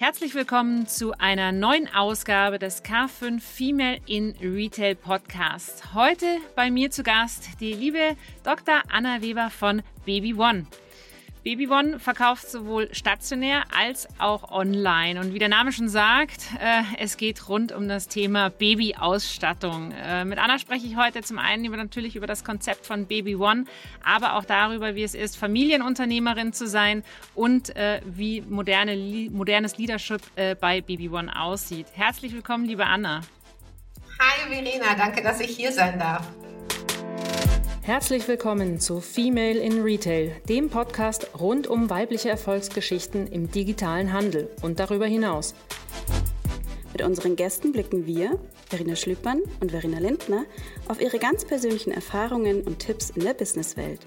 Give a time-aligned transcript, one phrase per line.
[0.00, 5.92] Herzlich willkommen zu einer neuen Ausgabe des K5 Female in Retail Podcast.
[5.92, 8.80] Heute bei mir zu Gast die liebe Dr.
[8.92, 10.68] Anna Weber von Baby One.
[11.44, 15.20] Baby One verkauft sowohl stationär als auch online.
[15.20, 19.92] Und wie der Name schon sagt, äh, es geht rund um das Thema Babyausstattung.
[19.92, 23.36] Äh, mit Anna spreche ich heute zum einen über, natürlich über das Konzept von Baby
[23.36, 23.64] One,
[24.04, 27.04] aber auch darüber, wie es ist, Familienunternehmerin zu sein
[27.34, 28.96] und äh, wie moderne,
[29.30, 31.86] modernes Leadership äh, bei Baby One aussieht.
[31.94, 33.20] Herzlich willkommen, liebe Anna.
[34.20, 36.26] Hi Verena, danke, dass ich hier sein darf.
[37.88, 44.50] Herzlich willkommen zu Female in Retail, dem Podcast rund um weibliche Erfolgsgeschichten im digitalen Handel
[44.60, 45.54] und darüber hinaus.
[46.92, 48.38] Mit unseren Gästen blicken wir,
[48.68, 50.44] Verena Schlüppern und Verena Lindner,
[50.86, 54.00] auf ihre ganz persönlichen Erfahrungen und Tipps in der Businesswelt.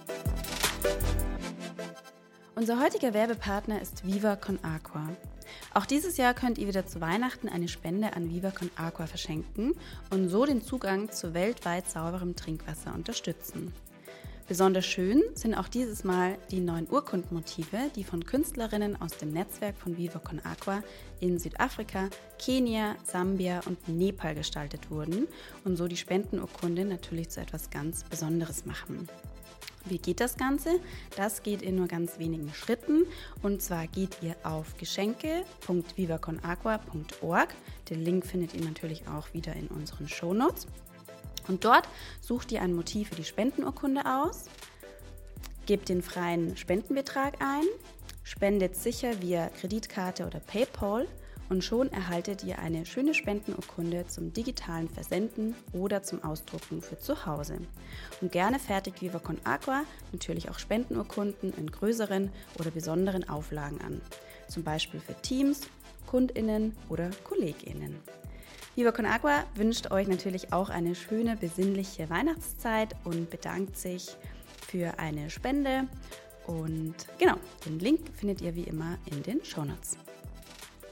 [2.53, 5.09] Unser heutiger Werbepartner ist Viva Con Aqua.
[5.73, 9.73] Auch dieses Jahr könnt ihr wieder zu Weihnachten eine Spende an Viva Aqua verschenken
[10.09, 13.73] und so den Zugang zu weltweit sauberem Trinkwasser unterstützen.
[14.52, 19.78] Besonders schön sind auch dieses Mal die neuen Urkundmotive, die von Künstlerinnen aus dem Netzwerk
[19.78, 20.84] von Viva Aqua
[21.22, 25.30] in Südafrika, Kenia, Sambia und Nepal gestaltet wurden
[25.64, 29.08] und so die Spendenurkunde natürlich zu etwas ganz Besonderes machen.
[29.86, 30.80] Wie geht das Ganze?
[31.16, 33.06] Das geht in nur ganz wenigen Schritten.
[33.42, 37.56] Und zwar geht ihr auf geschenke.vivaconaqua.org.
[37.90, 40.68] Den Link findet ihr natürlich auch wieder in unseren Shownotes.
[41.48, 41.90] Und dort
[42.22, 44.46] sucht ihr ein Motiv für die Spendenurkunde aus,
[45.66, 47.66] gebt den freien Spendenbetrag ein,
[48.24, 51.08] spendet sicher via Kreditkarte oder PayPal
[51.52, 57.25] und schon erhaltet ihr eine schöne Spendenurkunde zum digitalen Versenden oder zum Ausdrucken für zu
[57.25, 57.57] Hause.
[58.21, 63.99] Und gerne fertigt Viva Con Aqua natürlich auch Spendenurkunden in größeren oder besonderen Auflagen an,
[64.47, 65.67] zum Beispiel für Teams,
[66.07, 67.97] KundInnen oder KollegInnen.
[68.75, 74.16] Viva Con Aqua wünscht euch natürlich auch eine schöne, besinnliche Weihnachtszeit und bedankt sich
[74.66, 75.90] für eine Spende.
[76.47, 77.35] Und genau,
[77.66, 79.97] den Link findet ihr wie immer in den Shownotes.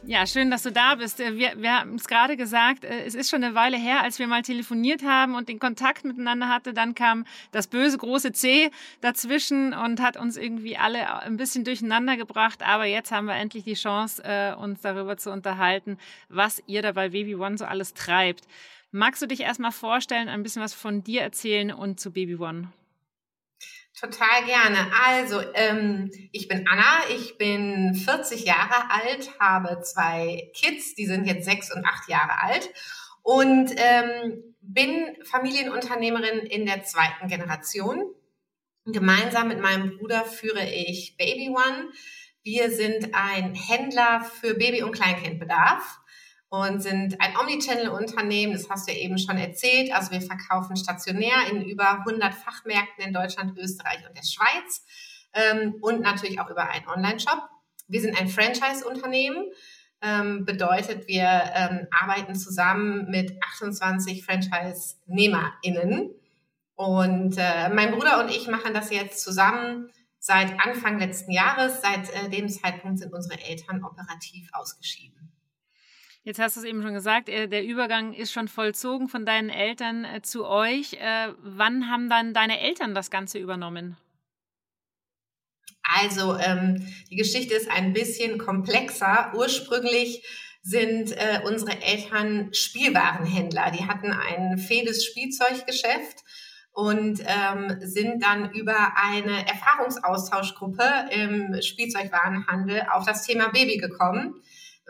[0.06, 1.20] Ja, schön, dass du da bist.
[1.20, 4.18] Äh, wir, wir haben es gerade gesagt, äh, es ist schon eine Weile her, als
[4.18, 6.74] wir mal telefoniert haben und den Kontakt miteinander hatte.
[6.74, 8.72] Dann kam das böse große C
[9.02, 12.64] dazwischen und hat uns irgendwie alle ein bisschen durcheinander gebracht.
[12.64, 15.98] Aber jetzt haben wir endlich die Chance, äh, uns darüber zu unterhalten,
[16.30, 18.46] was ihr da bei Baby One so alles treibt.
[18.92, 22.70] Magst du dich erstmal vorstellen, ein bisschen was von dir erzählen und zu Baby One?
[24.00, 24.78] Total gerne.
[25.06, 31.26] Also, ähm, ich bin Anna, ich bin 40 Jahre alt, habe zwei Kids, die sind
[31.26, 32.70] jetzt sechs und acht Jahre alt
[33.24, 38.06] und ähm, bin Familienunternehmerin in der zweiten Generation.
[38.86, 41.90] Gemeinsam mit meinem Bruder führe ich Baby One.
[42.42, 46.00] Wir sind ein Händler für Baby- und Kleinkindbedarf
[46.50, 49.94] und sind ein Omnichannel-Unternehmen, das hast du ja eben schon erzählt.
[49.94, 54.84] Also wir verkaufen stationär in über 100 Fachmärkten in Deutschland, Österreich und der Schweiz
[55.34, 57.42] ähm, und natürlich auch über einen Online-Shop.
[57.88, 59.46] Wir sind ein Franchise-Unternehmen,
[60.02, 66.16] ähm, bedeutet wir ähm, arbeiten zusammen mit 28 Franchise-NehmerInnen.
[66.76, 71.82] Und äh, mein Bruder und ich machen das jetzt zusammen seit Anfang letzten Jahres.
[71.82, 75.29] Seit äh, dem Zeitpunkt sind unsere Eltern operativ ausgeschieden.
[76.24, 79.50] Jetzt hast du es eben schon gesagt, äh, der Übergang ist schon vollzogen von deinen
[79.50, 80.94] Eltern äh, zu euch.
[80.94, 83.98] Äh, wann haben dann deine Eltern das Ganze übernommen?
[85.82, 89.32] Also ähm, die Geschichte ist ein bisschen komplexer.
[89.36, 90.24] Ursprünglich
[90.62, 93.72] sind äh, unsere Eltern Spielwarenhändler.
[93.72, 96.20] Die hatten ein fedes Spielzeuggeschäft
[96.74, 104.36] und ähm, sind dann über eine Erfahrungsaustauschgruppe im Spielzeugwarenhandel auf das Thema Baby gekommen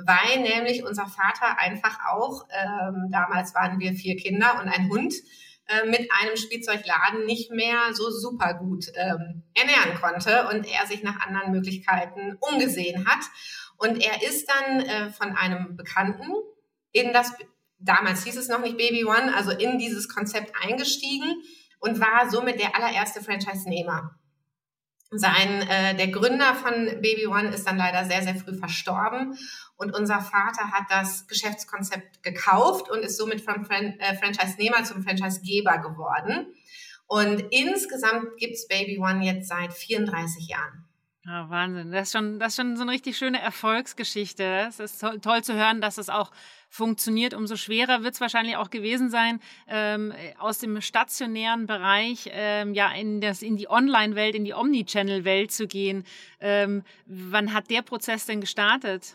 [0.06, 5.14] weil nämlich unser Vater einfach auch, ähm, damals waren wir vier Kinder und ein Hund,
[5.68, 11.04] äh, mit einem Spielzeugladen nicht mehr so super gut ähm, ernähren konnte und er sich
[11.04, 13.24] nach anderen Möglichkeiten umgesehen hat.
[13.78, 16.26] Und er ist dann äh, von einem Bekannten
[16.92, 17.34] in das,
[17.78, 21.36] damals hieß es noch nicht Baby One, also in dieses Konzept eingestiegen
[21.80, 24.20] und war somit der allererste Franchise-Nehmer.
[25.12, 29.36] Sein, äh, der Gründer von Baby One ist dann leider sehr, sehr früh verstorben
[29.76, 35.04] und unser Vater hat das Geschäftskonzept gekauft und ist somit vom Fran äh, Franchise-Nehmer zum
[35.04, 36.54] Franchise-Geber geworden.
[37.08, 40.89] Und insgesamt gibt's Baby One jetzt seit 34 Jahren.
[41.30, 41.92] Ja, Wahnsinn.
[41.92, 44.66] Das ist, schon, das ist schon so eine richtig schöne Erfolgsgeschichte.
[44.68, 46.32] Es ist toll, toll, zu hören, dass es auch
[46.70, 47.36] funktioniert.
[47.36, 52.92] Umso schwerer wird es wahrscheinlich auch gewesen sein, ähm, aus dem stationären Bereich ähm, ja
[52.94, 56.04] in, das, in die Online-Welt, in die Omnichannel-Welt zu gehen.
[56.40, 59.14] Ähm, wann hat der Prozess denn gestartet?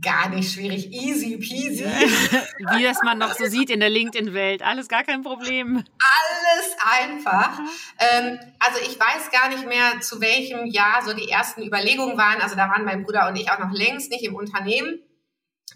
[0.00, 1.84] Gar nicht schwierig, easy peasy.
[2.76, 4.62] Wie das man noch so sieht in der LinkedIn-Welt.
[4.62, 5.76] Alles gar kein Problem.
[5.76, 7.58] Alles einfach.
[7.98, 12.40] Ähm, also ich weiß gar nicht mehr, zu welchem Jahr so die ersten Überlegungen waren.
[12.40, 15.00] Also da waren mein Bruder und ich auch noch längst nicht im Unternehmen.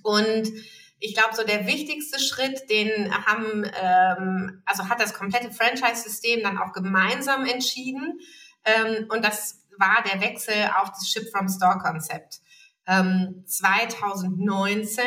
[0.03, 0.53] Und
[1.01, 6.59] ich glaube, so der wichtigste Schritt, den haben, ähm, also hat das komplette Franchise-System dann
[6.59, 8.21] auch gemeinsam entschieden.
[8.65, 12.41] Ähm, und das war der Wechsel auf das Ship-from-Store-Konzept.
[12.87, 15.05] Ähm, 2019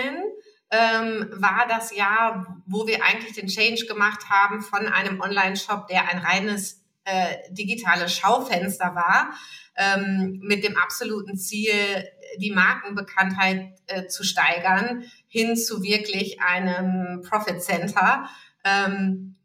[0.71, 6.09] ähm, war das Jahr, wo wir eigentlich den Change gemacht haben von einem Online-Shop, der
[6.09, 9.33] ein reines äh, digitales Schaufenster war,
[9.77, 12.07] ähm, mit dem absoluten Ziel,
[12.39, 18.27] die Markenbekanntheit äh, zu steigern, hin zu wirklich einem Profit Center,
[18.63, 19.35] ähm,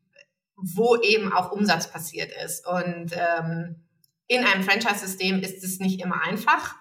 [0.57, 2.67] wo eben auch Umsatz passiert ist.
[2.67, 3.77] Und ähm,
[4.27, 6.77] in einem Franchise-System ist es nicht immer einfach,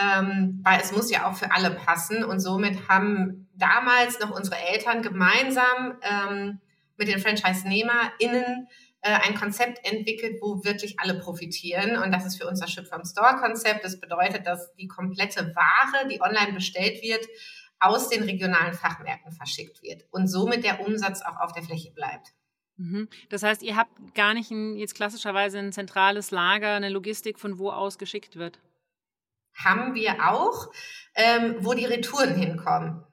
[0.00, 2.24] ähm, weil es muss ja auch für alle passen.
[2.24, 6.60] Und somit haben damals noch unsere Eltern gemeinsam ähm,
[6.96, 8.68] mit den Franchise-NehmerInnen
[9.02, 11.96] äh, ein Konzept entwickelt, wo wirklich alle profitieren.
[11.96, 13.84] Und das ist für uns das Ship from Store-Konzept.
[13.84, 17.26] Das bedeutet, dass die komplette Ware, die online bestellt wird,
[17.80, 22.28] aus den regionalen Fachmärkten verschickt wird und somit der Umsatz auch auf der Fläche bleibt.
[22.76, 23.08] Mhm.
[23.30, 27.58] Das heißt, ihr habt gar nicht ein, jetzt klassischerweise ein zentrales Lager, eine Logistik, von
[27.58, 28.60] wo aus geschickt wird?
[29.54, 30.70] Haben wir auch,
[31.14, 33.04] ähm, wo die Retouren hinkommen.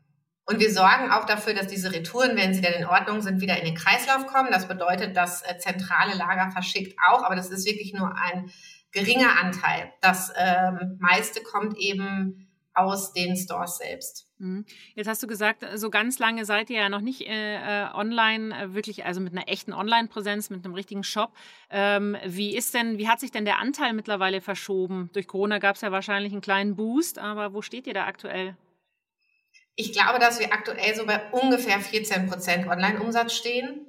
[0.45, 3.57] Und wir sorgen auch dafür, dass diese Retouren, wenn sie dann in Ordnung sind, wieder
[3.57, 4.50] in den Kreislauf kommen.
[4.50, 8.50] Das bedeutet, das äh, zentrale Lager verschickt auch, aber das ist wirklich nur ein
[8.92, 9.92] geringer Anteil.
[10.01, 12.46] Das ähm, meiste kommt eben
[12.77, 14.27] aus den Stores selbst.
[14.38, 14.65] Mhm.
[14.95, 18.56] Jetzt hast du gesagt, so ganz lange seid ihr ja noch nicht äh, äh, online,
[18.56, 21.31] äh, wirklich, also mit einer echten Online-Präsenz, mit einem richtigen Shop.
[21.69, 25.09] Ähm, wie ist denn, wie hat sich denn der Anteil mittlerweile verschoben?
[25.13, 28.56] Durch Corona gab es ja wahrscheinlich einen kleinen Boost, aber wo steht ihr da aktuell?
[29.75, 33.88] Ich glaube, dass wir aktuell so bei ungefähr 14 Prozent Online-Umsatz stehen.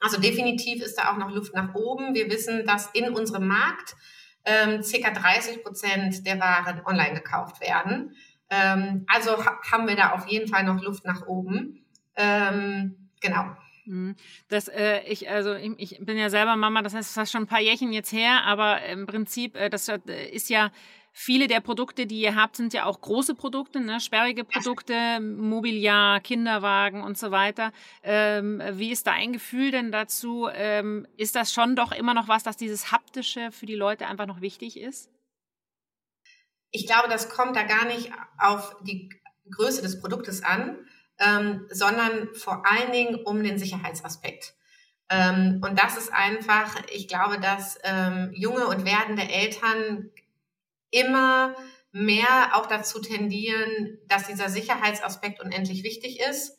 [0.00, 2.14] Also definitiv ist da auch noch Luft nach oben.
[2.14, 3.96] Wir wissen, dass in unserem Markt
[4.44, 5.10] ähm, ca.
[5.10, 8.16] 30 Prozent der Waren online gekauft werden.
[8.50, 11.84] Ähm, also ha haben wir da auf jeden Fall noch Luft nach oben.
[12.16, 13.46] Ähm, genau.
[13.86, 14.16] Mhm.
[14.48, 17.42] Das, äh, ich, also ich, ich bin ja selber Mama, das heißt, das ist schon
[17.42, 19.98] ein paar Jährchen jetzt her, aber im Prinzip, äh, das äh,
[20.30, 20.70] ist ja
[21.16, 24.00] Viele der Produkte, die ihr habt, sind ja auch große Produkte, ne?
[24.00, 27.70] sperrige Produkte, Mobiliar, Kinderwagen und so weiter.
[28.02, 30.48] Ähm, wie ist dein Gefühl denn dazu?
[30.52, 34.26] Ähm, ist das schon doch immer noch was, dass dieses Haptische für die Leute einfach
[34.26, 35.08] noch wichtig ist?
[36.72, 39.08] Ich glaube, das kommt da gar nicht auf die
[39.48, 40.84] Größe des Produktes an,
[41.20, 44.54] ähm, sondern vor allen Dingen um den Sicherheitsaspekt.
[45.08, 50.10] Ähm, und das ist einfach, ich glaube, dass ähm, junge und werdende Eltern
[50.94, 51.54] immer
[51.92, 56.58] mehr auch dazu tendieren, dass dieser Sicherheitsaspekt unendlich wichtig ist.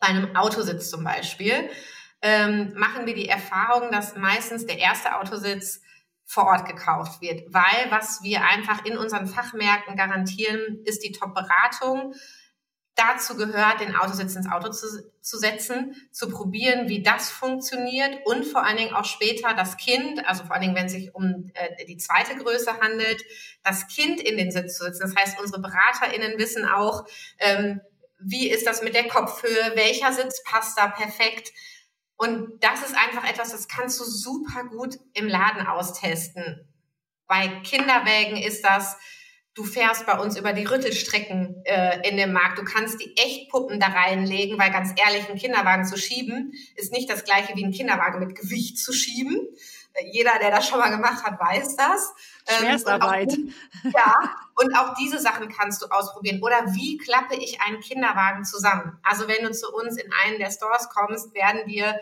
[0.00, 1.70] Bei einem Autositz zum Beispiel
[2.22, 5.80] ähm, machen wir die Erfahrung, dass meistens der erste Autositz
[6.24, 12.14] vor Ort gekauft wird, weil was wir einfach in unseren Fachmärkten garantieren, ist die Top-Beratung
[12.94, 14.86] dazu gehört, den Autositz ins Auto zu,
[15.20, 20.26] zu setzen, zu probieren, wie das funktioniert und vor allen Dingen auch später das Kind,
[20.26, 23.22] also vor allen Dingen, wenn es sich um äh, die zweite Größe handelt,
[23.62, 25.02] das Kind in den Sitz zu setzen.
[25.02, 27.06] Das heißt, unsere BeraterInnen wissen auch,
[27.38, 27.80] ähm,
[28.18, 31.50] wie ist das mit der Kopfhöhe, welcher Sitz passt da perfekt.
[32.16, 36.68] Und das ist einfach etwas, das kannst du super gut im Laden austesten.
[37.26, 38.96] Bei Kinderwägen ist das,
[39.54, 42.58] Du fährst bei uns über die Rüttelstrecken äh, in dem Markt.
[42.58, 47.10] Du kannst die Echtpuppen da reinlegen, weil ganz ehrlich, einen Kinderwagen zu schieben ist nicht
[47.10, 49.36] das gleiche wie einen Kinderwagen mit Gewicht zu schieben.
[49.92, 52.14] Äh, jeder, der das schon mal gemacht hat, weiß das.
[52.46, 53.34] Ähm, Schwerstarbeit.
[53.34, 53.54] Ähm,
[53.84, 56.42] und auch, ja, und auch diese Sachen kannst du ausprobieren.
[56.42, 58.98] Oder wie klappe ich einen Kinderwagen zusammen?
[59.02, 62.00] Also wenn du zu uns in einen der Stores kommst, werden dir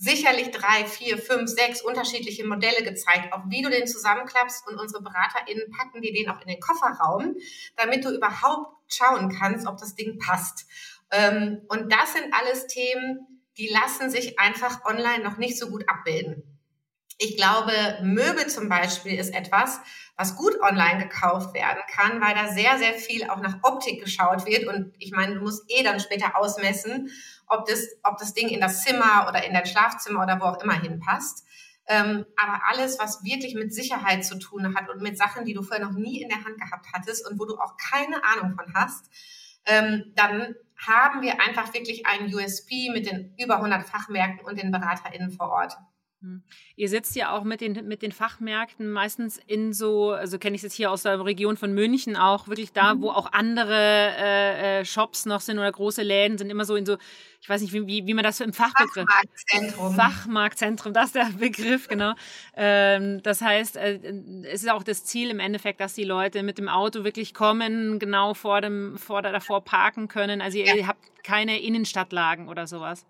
[0.00, 5.02] sicherlich drei, vier, fünf, sechs unterschiedliche Modelle gezeigt, auch wie du den zusammenklappst und unsere
[5.02, 7.36] BeraterInnen packen dir den auch in den Kofferraum,
[7.76, 10.66] damit du überhaupt schauen kannst, ob das Ding passt.
[11.10, 15.86] Ähm, und das sind alles Themen, die lassen sich einfach online noch nicht so gut
[15.86, 16.49] abbilden.
[17.22, 17.72] Ich glaube,
[18.02, 19.78] Möbel zum Beispiel ist etwas,
[20.16, 24.46] was gut online gekauft werden kann, weil da sehr, sehr viel auch nach Optik geschaut
[24.46, 24.66] wird.
[24.66, 27.10] Und ich meine, du musst eh dann später ausmessen
[27.50, 30.62] ob das, ob das Ding in das Zimmer oder in dein Schlafzimmer oder wo auch
[30.62, 31.44] immer hinpasst.
[31.86, 35.62] Ähm, aber alles, was wirklich mit Sicherheit zu tun hat und mit Sachen, die du
[35.62, 38.72] vorher noch nie in der Hand gehabt hattest und wo du auch keine Ahnung von
[38.74, 39.10] hast,
[39.66, 44.70] ähm, dann haben wir einfach wirklich einen USP mit den über 100 Fachmärkten und den
[44.70, 45.76] BeraterInnen vor Ort.
[46.22, 46.42] Hm.
[46.76, 50.58] Ihr sitzt ja auch mit den, mit den Fachmärkten meistens in so, also kenne ich
[50.58, 53.00] es jetzt hier aus der Region von München auch, wirklich da, mhm.
[53.00, 56.84] wo auch andere äh, äh, Shops noch sind oder große Läden sind, immer so in
[56.84, 56.98] so,
[57.40, 59.06] ich weiß nicht, wie, wie man das im Fachbegriff.
[59.08, 59.94] Fachmarktzentrum.
[59.94, 62.12] Fachmarktzentrum, das ist der Begriff, genau.
[62.54, 63.98] Ähm, das heißt, äh,
[64.42, 67.98] es ist auch das Ziel im Endeffekt, dass die Leute mit dem Auto wirklich kommen,
[67.98, 70.42] genau vor dem, vor davor parken können.
[70.42, 70.74] Also ihr, ja.
[70.74, 73.06] ihr habt keine Innenstadtlagen oder sowas.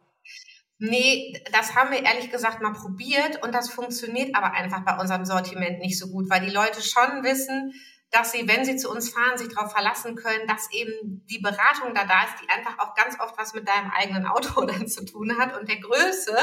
[0.83, 5.27] Nee, das haben wir ehrlich gesagt mal probiert und das funktioniert aber einfach bei unserem
[5.27, 7.75] Sortiment nicht so gut, weil die Leute schon wissen,
[8.11, 11.95] dass sie, wenn sie zu uns fahren, sich darauf verlassen können, dass eben die Beratung
[11.95, 15.05] da da ist, die einfach auch ganz oft was mit deinem eigenen Auto dann zu
[15.05, 16.35] tun hat und der Größe.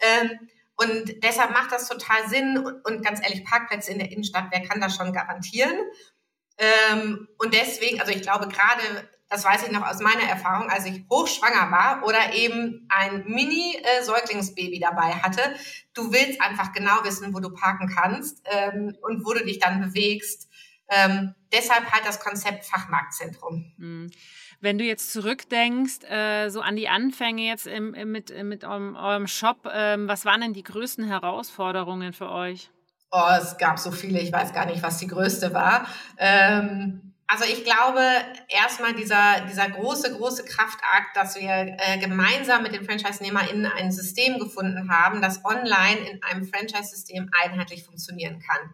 [0.00, 4.66] Ähm, und deshalb macht das total Sinn und ganz ehrlich, Parkplätze in der Innenstadt, wer
[4.66, 5.76] kann das schon garantieren?
[6.56, 10.86] Ähm, und deswegen, also ich glaube gerade das weiß ich noch aus meiner Erfahrung, als
[10.86, 15.40] ich hochschwanger war oder eben ein Mini-Säuglingsbaby dabei hatte.
[15.94, 19.80] Du willst einfach genau wissen, wo du parken kannst ähm, und wo du dich dann
[19.80, 20.48] bewegst.
[20.90, 23.72] Ähm, deshalb halt das Konzept Fachmarktzentrum.
[23.76, 24.10] Mhm.
[24.60, 28.96] Wenn du jetzt zurückdenkst, äh, so an die Anfänge jetzt im, im, mit, mit eurem,
[28.96, 32.70] eurem Shop, ähm, was waren denn die größten Herausforderungen für euch?
[33.10, 35.86] Oh, es gab so viele, ich weiß gar nicht, was die größte war.
[36.18, 38.02] Ähm, also ich glaube,
[38.48, 44.38] erstmal dieser, dieser große, große Kraftakt, dass wir äh, gemeinsam mit den Franchise-NehmerInnen ein System
[44.38, 48.70] gefunden haben, das online in einem Franchise-System einheitlich funktionieren kann.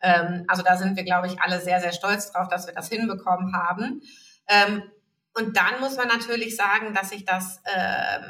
[0.00, 2.88] Ähm, also da sind wir, glaube ich, alle sehr, sehr stolz drauf, dass wir das
[2.88, 4.00] hinbekommen haben.
[4.48, 4.82] Ähm,
[5.34, 8.24] und dann muss man natürlich sagen, dass sich das, ähm,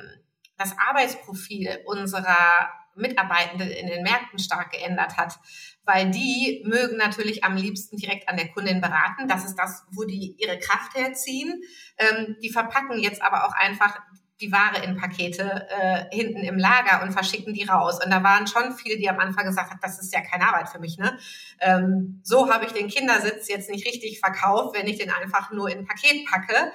[0.57, 2.69] das Arbeitsprofil unserer
[2.99, 5.39] Mitarbeitenden in den Märkten stark geändert hat
[5.89, 9.27] weil die mögen natürlich am liebsten direkt an der Kundin beraten.
[9.27, 11.63] Das ist das, wo die ihre Kraft herziehen.
[11.97, 13.99] Ähm, die verpacken jetzt aber auch einfach
[14.41, 17.99] die Ware in Pakete äh, hinten im Lager und verschicken die raus.
[18.05, 20.69] Und da waren schon viele, die am Anfang gesagt haben, das ist ja keine Arbeit
[20.69, 20.99] für mich.
[20.99, 21.19] Ne?
[21.61, 25.71] Ähm, so habe ich den Kindersitz jetzt nicht richtig verkauft, wenn ich den einfach nur
[25.71, 26.71] in Paket packe.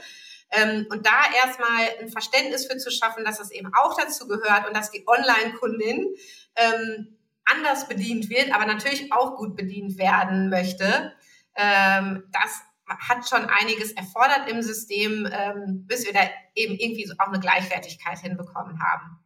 [0.54, 4.68] Ähm, und da erstmal ein Verständnis für zu schaffen, dass das eben auch dazu gehört
[4.68, 6.14] und dass die Online-Kundin
[6.56, 11.14] ähm, anders bedient wird, aber natürlich auch gut bedient werden möchte.
[11.56, 16.22] Ähm, das hat schon einiges erfordert im System, ähm, bis wir da
[16.56, 19.20] eben irgendwie auch eine Gleichwertigkeit hinbekommen haben.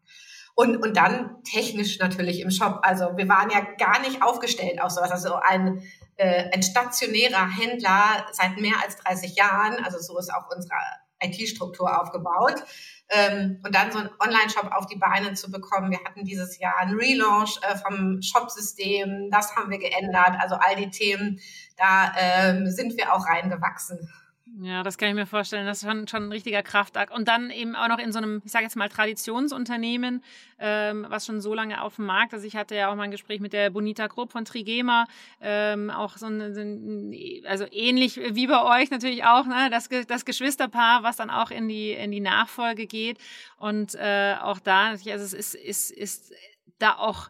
[0.55, 2.79] Und, und dann technisch natürlich im Shop.
[2.81, 5.11] Also wir waren ja gar nicht aufgestellt auf sowas.
[5.11, 5.83] Also ein,
[6.15, 10.73] äh, ein stationärer Händler seit mehr als 30 Jahren, also so ist auch unsere
[11.21, 12.63] IT-Struktur aufgebaut
[13.09, 15.91] ähm, und dann so einen Online-Shop auf die Beine zu bekommen.
[15.91, 20.35] Wir hatten dieses Jahr einen Relaunch äh, vom Shop-System, das haben wir geändert.
[20.39, 21.39] Also all die Themen,
[21.77, 24.11] da ähm, sind wir auch reingewachsen.
[24.59, 25.67] Ja, das kann ich mir vorstellen.
[25.67, 27.13] Das ist schon, schon ein richtiger Kraftakt.
[27.13, 30.23] Und dann eben auch noch in so einem, ich sage jetzt mal, Traditionsunternehmen,
[30.57, 32.43] ähm, was schon so lange auf dem Markt ist.
[32.43, 35.05] Ich hatte ja auch mal ein Gespräch mit der Bonita Grupp von Trigema,
[35.41, 39.69] ähm, auch so ein, so ein, also ähnlich wie bei euch natürlich auch, ne?
[39.69, 43.19] das, das Geschwisterpaar, was dann auch in die, in die Nachfolge geht.
[43.57, 46.33] Und äh, auch da, also es ist, ist, ist
[46.79, 47.29] da auch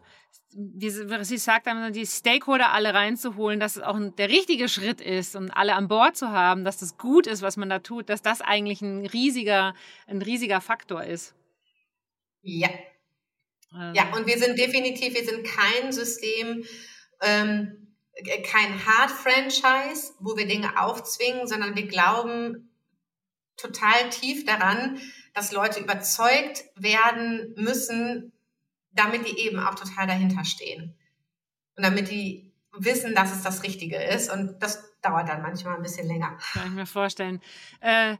[0.54, 5.50] wie Sie sagt, die Stakeholder alle reinzuholen, dass es auch der richtige Schritt ist und
[5.50, 8.40] alle an Bord zu haben, dass das gut ist, was man da tut, dass das
[8.40, 9.74] eigentlich ein riesiger,
[10.06, 11.34] ein riesiger Faktor ist.
[12.42, 12.70] Ja.
[13.74, 13.92] Ähm.
[13.94, 16.64] Ja, und wir sind definitiv, wir sind kein System,
[17.20, 17.94] ähm,
[18.44, 22.70] kein Hard-Franchise, wo wir Dinge aufzwingen, sondern wir glauben
[23.56, 25.00] total tief daran,
[25.34, 28.32] dass Leute überzeugt werden müssen,
[28.98, 30.94] damit die eben auch total dahinter stehen.
[31.76, 34.32] Und damit die wissen, dass es das Richtige ist.
[34.32, 36.36] Und das dauert dann manchmal ein bisschen länger.
[36.52, 37.40] Kann ich mir vorstellen.
[37.80, 38.16] Äh,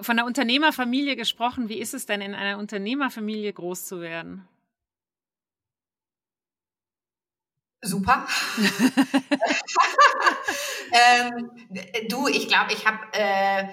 [0.00, 4.48] von der Unternehmerfamilie gesprochen, wie ist es denn, in einer Unternehmerfamilie groß zu werden?
[7.86, 8.26] Super.
[10.92, 11.50] ähm,
[12.08, 13.68] du, ich glaube, ich habe, äh,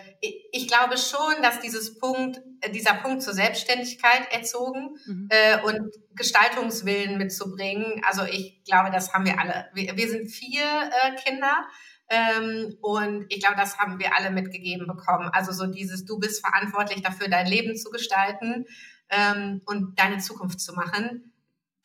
[0.52, 5.30] ich glaube schon, dass dieses Punkt, äh, dieser Punkt zur Selbstständigkeit erzogen mhm.
[5.32, 8.04] äh, und Gestaltungswillen mitzubringen.
[8.08, 9.68] Also ich glaube, das haben wir alle.
[9.74, 11.66] Wir, wir sind vier äh, Kinder.
[12.10, 15.30] Ähm, und ich glaube, das haben wir alle mitgegeben bekommen.
[15.34, 18.68] Also so dieses, du bist verantwortlich dafür, dein Leben zu gestalten
[19.10, 21.33] ähm, und deine Zukunft zu machen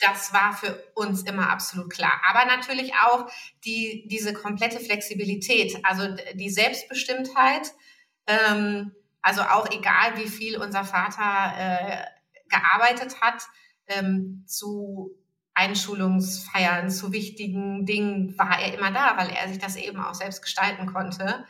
[0.00, 2.20] das war für uns immer absolut klar.
[2.28, 3.30] Aber natürlich auch
[3.64, 7.72] die, diese komplette Flexibilität, also die Selbstbestimmtheit.
[8.26, 12.04] Ähm, also auch egal, wie viel unser Vater äh,
[12.48, 13.42] gearbeitet hat,
[13.88, 15.10] ähm, zu
[15.54, 20.40] Einschulungsfeiern, zu wichtigen Dingen war er immer da, weil er sich das eben auch selbst
[20.40, 21.44] gestalten konnte.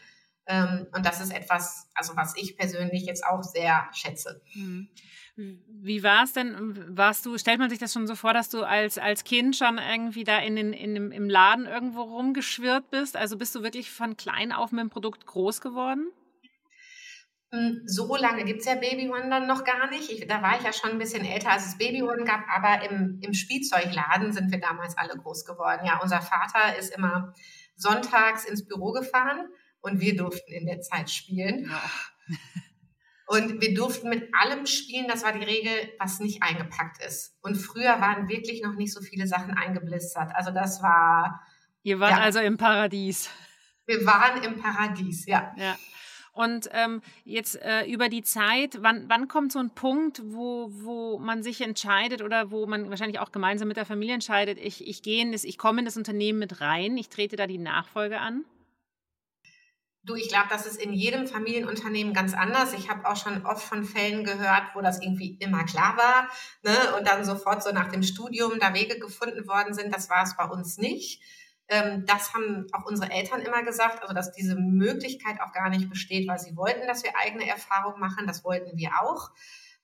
[0.48, 4.40] Ähm, und das ist etwas, also was ich persönlich jetzt auch sehr schätze.
[4.54, 4.88] Mhm.
[5.36, 6.96] Wie war es denn?
[6.96, 9.78] Warst du, stellt man sich das schon so vor, dass du als, als Kind schon
[9.78, 13.16] irgendwie da in den, in dem, im Laden irgendwo rumgeschwirrt bist?
[13.16, 16.08] Also bist du wirklich von klein auf mit dem Produkt groß geworden?
[17.52, 20.10] Hm, so lange gibt es ja Baby One dann noch gar nicht.
[20.10, 22.90] Ich, da war ich ja schon ein bisschen älter, als es Baby One gab, aber
[22.90, 25.82] im, im Spielzeugladen sind wir damals alle groß geworden.
[25.84, 27.32] Ja, unser Vater ist immer
[27.76, 29.48] sonntags ins Büro gefahren
[29.80, 31.70] und wir durften in der Zeit spielen.
[33.30, 37.36] Und wir durften mit allem spielen, das war die Regel, was nicht eingepackt ist.
[37.42, 40.30] Und früher waren wirklich noch nicht so viele Sachen eingeblistert.
[40.34, 41.42] Also das war.
[41.82, 42.20] Ihr wart ja.
[42.20, 43.28] also im Paradies.
[43.84, 45.54] Wir waren im Paradies, ja.
[45.58, 45.76] Ja.
[46.32, 51.18] Und ähm, jetzt äh, über die Zeit, wann, wann kommt so ein Punkt, wo, wo
[51.18, 55.02] man sich entscheidet oder wo man wahrscheinlich auch gemeinsam mit der Familie entscheidet, ich, ich
[55.02, 58.20] gehe in das, ich komme in das Unternehmen mit rein, ich trete da die Nachfolge
[58.20, 58.44] an?
[60.04, 62.72] Du, ich glaube, das ist in jedem Familienunternehmen ganz anders.
[62.72, 66.28] Ich habe auch schon oft von Fällen gehört, wo das irgendwie immer klar war
[66.62, 66.96] ne?
[66.96, 69.94] und dann sofort so nach dem Studium da Wege gefunden worden sind.
[69.94, 71.22] Das war es bei uns nicht.
[71.68, 75.90] Ähm, das haben auch unsere Eltern immer gesagt, also dass diese Möglichkeit auch gar nicht
[75.90, 78.26] besteht, weil sie wollten, dass wir eigene Erfahrungen machen.
[78.26, 79.30] Das wollten wir auch.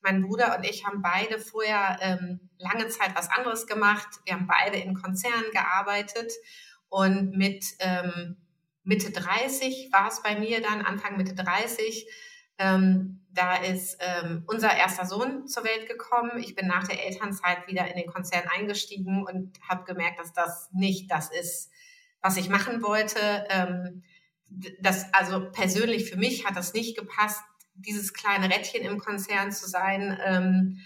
[0.00, 4.06] Mein Bruder und ich haben beide vorher ähm, lange Zeit was anderes gemacht.
[4.24, 6.32] Wir haben beide in Konzernen gearbeitet
[6.88, 8.36] und mit ähm,
[8.84, 12.06] Mitte 30 war es bei mir dann, Anfang Mitte 30.
[12.58, 16.38] Ähm, da ist ähm, unser erster Sohn zur Welt gekommen.
[16.38, 20.68] Ich bin nach der Elternzeit wieder in den Konzern eingestiegen und habe gemerkt, dass das
[20.72, 21.70] nicht das ist,
[22.20, 23.18] was ich machen wollte.
[23.50, 24.04] Ähm,
[24.80, 27.42] das, also persönlich für mich hat das nicht gepasst,
[27.74, 30.78] dieses kleine Rädchen im Konzern zu sein, ähm,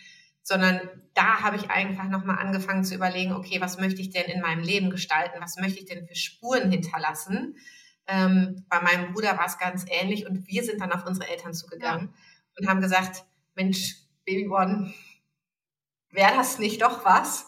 [0.42, 0.80] sondern
[1.12, 4.62] da habe ich einfach nochmal angefangen zu überlegen, okay, was möchte ich denn in meinem
[4.62, 5.38] Leben gestalten?
[5.40, 7.56] Was möchte ich denn für Spuren hinterlassen?
[8.08, 11.52] Ähm, bei meinem Bruder war es ganz ähnlich und wir sind dann auf unsere Eltern
[11.52, 12.58] zugegangen ja.
[12.58, 13.24] und haben gesagt,
[13.54, 14.92] Mensch, Baby One,
[16.10, 17.46] wäre das nicht doch was?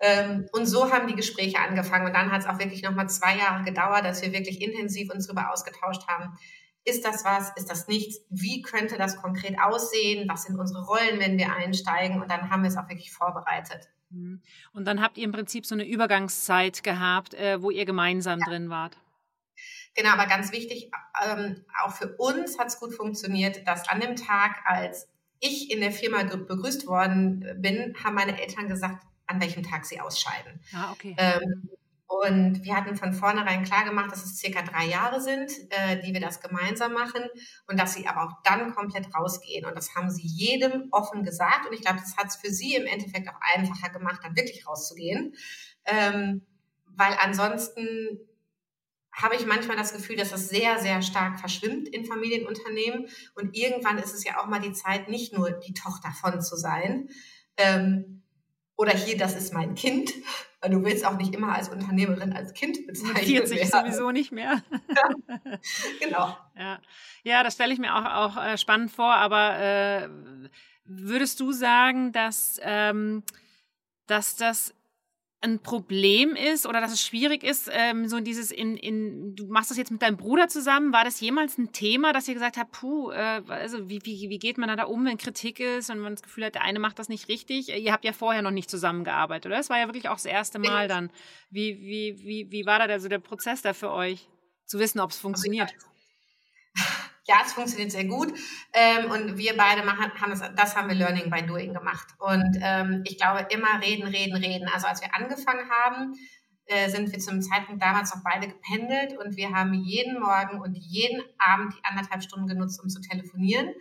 [0.00, 3.36] Ähm, und so haben die Gespräche angefangen und dann hat es auch wirklich nochmal zwei
[3.36, 6.38] Jahre gedauert, dass wir wirklich intensiv uns darüber ausgetauscht haben.
[6.84, 7.52] Ist das was?
[7.56, 8.20] Ist das nichts?
[8.30, 10.28] Wie könnte das konkret aussehen?
[10.28, 12.22] Was sind unsere Rollen, wenn wir einsteigen?
[12.22, 13.90] Und dann haben wir es auch wirklich vorbereitet.
[14.10, 14.40] Mhm.
[14.72, 18.46] Und dann habt ihr im Prinzip so eine Übergangszeit gehabt, äh, wo ihr gemeinsam ja.
[18.46, 18.96] drin wart.
[19.98, 20.92] Genau, aber ganz wichtig,
[21.26, 25.08] ähm, auch für uns hat es gut funktioniert, dass an dem Tag, als
[25.40, 30.00] ich in der Firma begrüßt worden bin, haben meine Eltern gesagt, an welchem Tag sie
[30.00, 30.60] ausscheiden.
[30.72, 31.16] Ah, okay.
[31.18, 31.68] Ähm,
[32.06, 36.14] und wir hatten von vornherein klar gemacht, dass es circa drei Jahre sind, äh, die
[36.14, 37.24] wir das gemeinsam machen
[37.66, 39.66] und dass sie aber auch dann komplett rausgehen.
[39.66, 41.66] Und das haben sie jedem offen gesagt.
[41.66, 44.64] Und ich glaube, das hat es für sie im Endeffekt auch einfacher gemacht, dann wirklich
[44.64, 45.34] rauszugehen.
[45.86, 46.46] Ähm,
[46.86, 48.27] weil ansonsten
[49.20, 53.08] habe ich manchmal das Gefühl, dass das sehr, sehr stark verschwimmt in Familienunternehmen.
[53.34, 56.56] Und irgendwann ist es ja auch mal die Zeit, nicht nur die Tochter von zu
[56.56, 57.08] sein.
[57.56, 58.22] Ähm,
[58.76, 60.12] oder hier, das ist mein Kind.
[60.60, 63.70] Weil du willst auch nicht immer als Unternehmerin als Kind bezeichnet 40 werden.
[63.70, 64.60] sowieso nicht mehr.
[64.88, 65.58] ja,
[66.00, 66.36] genau.
[66.56, 66.80] Ja,
[67.22, 69.14] ja das stelle ich mir auch, auch äh, spannend vor.
[69.14, 70.08] Aber äh,
[70.84, 73.22] würdest du sagen, dass, ähm,
[74.08, 74.74] dass das
[75.40, 79.70] ein Problem ist oder dass es schwierig ist, ähm, so dieses in, in, du machst
[79.70, 82.72] das jetzt mit deinem Bruder zusammen, war das jemals ein Thema, dass ihr gesagt habt,
[82.72, 86.14] puh, äh, also wie, wie, wie geht man da um, wenn Kritik ist und man
[86.14, 87.68] das Gefühl hat, der eine macht das nicht richtig?
[87.68, 89.56] Ihr habt ja vorher noch nicht zusammengearbeitet, oder?
[89.56, 91.10] Das war ja wirklich auch das erste Mal dann.
[91.50, 94.28] Wie, wie, wie, wie war da der, so der Prozess da für euch,
[94.66, 95.72] zu wissen, ob es funktioniert?
[97.28, 98.32] Ja, es funktioniert sehr gut.
[98.72, 102.08] Ähm, und wir beide machen, haben das, das haben wir Learning by Doing gemacht.
[102.18, 104.68] Und ähm, ich glaube, immer reden, reden, reden.
[104.72, 106.14] Also als wir angefangen haben,
[106.64, 110.74] äh, sind wir zum Zeitpunkt damals noch beide gependelt und wir haben jeden Morgen und
[110.74, 113.74] jeden Abend die anderthalb Stunden genutzt, um zu telefonieren,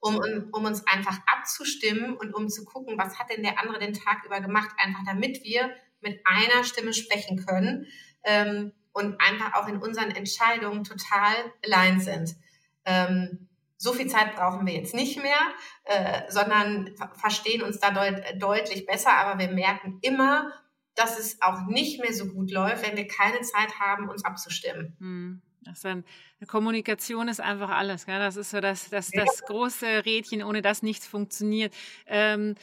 [0.00, 0.18] um,
[0.52, 4.24] um uns einfach abzustimmen und um zu gucken, was hat denn der andere den Tag
[4.24, 7.86] über gemacht, einfach damit wir mit einer Stimme sprechen können
[8.24, 12.36] ähm, und einfach auch in unseren Entscheidungen total allein sind.
[12.86, 15.38] Ähm, so viel Zeit brauchen wir jetzt nicht mehr,
[15.84, 19.12] äh, sondern verstehen uns da deut deutlich besser.
[19.12, 20.50] Aber wir merken immer,
[20.94, 24.96] dass es auch nicht mehr so gut läuft, wenn wir keine Zeit haben, uns abzustimmen.
[24.98, 25.42] Hm.
[25.82, 26.04] Dann,
[26.46, 28.06] Kommunikation ist einfach alles.
[28.06, 28.18] Gell?
[28.18, 31.74] Das ist so das, das, das große Rädchen, ohne das nichts funktioniert.
[32.06, 32.54] Ähm,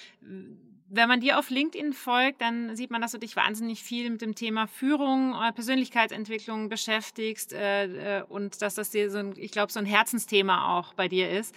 [0.95, 4.21] wenn man dir auf LinkedIn folgt, dann sieht man, dass du dich wahnsinnig viel mit
[4.21, 9.51] dem Thema Führung, äh, Persönlichkeitsentwicklung beschäftigst äh, äh, und dass das dir so ein, ich
[9.51, 11.55] glaube, so ein Herzensthema auch bei dir ist.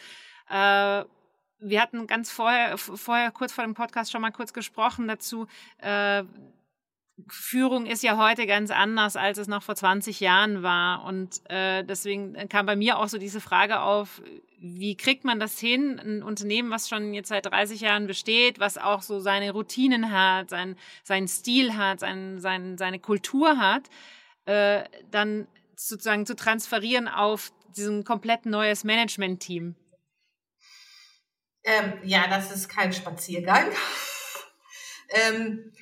[0.49, 1.05] Äh,
[1.59, 5.47] wir hatten ganz vorher, vorher kurz vor dem Podcast schon mal kurz gesprochen dazu.
[5.79, 6.25] Äh,
[7.29, 11.05] Führung ist ja heute ganz anders, als es noch vor 20 Jahren war.
[11.05, 14.21] Und äh, deswegen kam bei mir auch so diese Frage auf,
[14.59, 18.79] wie kriegt man das hin, ein Unternehmen, was schon jetzt seit 30 Jahren besteht, was
[18.79, 23.89] auch so seine Routinen hat, sein, seinen Stil hat, sein, sein, seine Kultur hat,
[24.45, 29.75] äh, dann sozusagen zu transferieren auf diesen komplett neues Management-Team?
[31.65, 33.71] Ähm, ja, das ist kein Spaziergang.
[35.11, 35.73] ähm,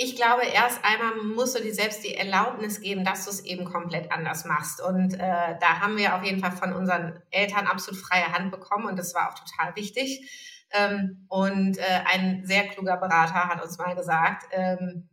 [0.00, 3.64] ich glaube, erst einmal musst du dir selbst die Erlaubnis geben, dass du es eben
[3.64, 4.80] komplett anders machst.
[4.80, 5.18] Und äh,
[5.60, 9.12] da haben wir auf jeden Fall von unseren Eltern absolut freie Hand bekommen und das
[9.12, 10.30] war auch total wichtig.
[10.70, 15.08] Ähm, und äh, ein sehr kluger Berater hat uns mal gesagt, ähm,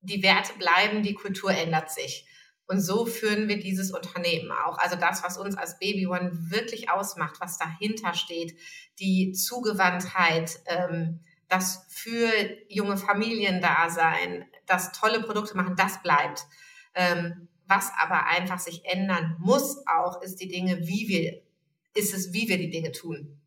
[0.00, 2.28] die Werte bleiben, die Kultur ändert sich.
[2.68, 4.78] Und so führen wir dieses Unternehmen auch.
[4.78, 8.56] Also das, was uns als Baby One wirklich ausmacht, was dahinter steht,
[9.00, 11.20] die Zugewandtheit, ähm,
[11.54, 12.30] das für
[12.68, 16.46] junge Familien da sein, das tolle Produkte machen, das bleibt.
[16.94, 21.42] Ähm, was aber einfach sich ändern muss auch, ist die Dinge, wie wir,
[21.94, 23.40] ist es, wie wir die Dinge tun.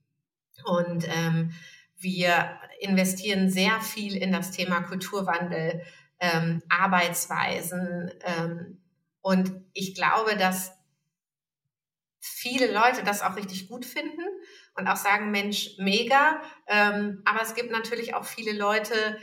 [0.65, 1.51] Und ähm,
[1.97, 5.81] wir investieren sehr viel in das Thema Kulturwandel,
[6.19, 8.11] ähm, Arbeitsweisen.
[8.23, 8.81] Ähm,
[9.21, 10.71] und ich glaube, dass
[12.19, 14.23] viele Leute das auch richtig gut finden
[14.77, 16.41] und auch sagen, Mensch, mega.
[16.67, 19.17] Ähm, aber es gibt natürlich auch viele Leute,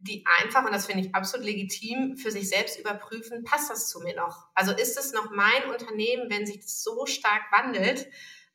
[0.00, 4.00] die einfach, und das finde ich absolut legitim, für sich selbst überprüfen, passt das zu
[4.00, 4.46] mir noch?
[4.54, 8.08] Also ist es noch mein Unternehmen, wenn sich das so stark wandelt?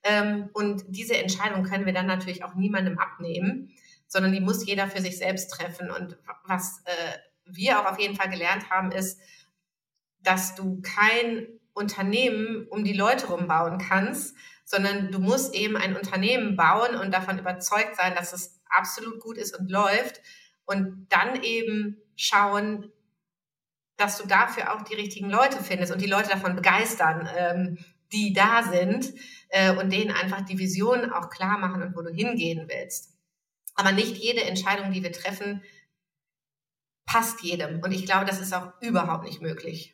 [0.03, 3.71] Ähm, und diese Entscheidung können wir dann natürlich auch niemandem abnehmen,
[4.07, 5.91] sondern die muss jeder für sich selbst treffen.
[5.91, 9.19] Und was äh, wir auch auf jeden Fall gelernt haben, ist,
[10.19, 14.35] dass du kein Unternehmen um die Leute rumbauen kannst,
[14.73, 19.37] sondern du musst eben ein Unternehmen bauen und davon überzeugt sein, dass es absolut gut
[19.37, 20.19] ist und läuft
[20.65, 22.91] und dann eben schauen,
[23.97, 27.77] dass du dafür auch die richtigen Leute findest und die Leute davon begeistern, ähm,
[28.11, 29.13] die da sind
[29.49, 33.13] äh, und denen einfach die Vision auch klar machen und wo du hingehen willst.
[33.75, 35.61] Aber nicht jede Entscheidung, die wir treffen,
[37.05, 37.79] passt jedem.
[37.81, 39.92] Und ich glaube, das ist auch überhaupt nicht möglich.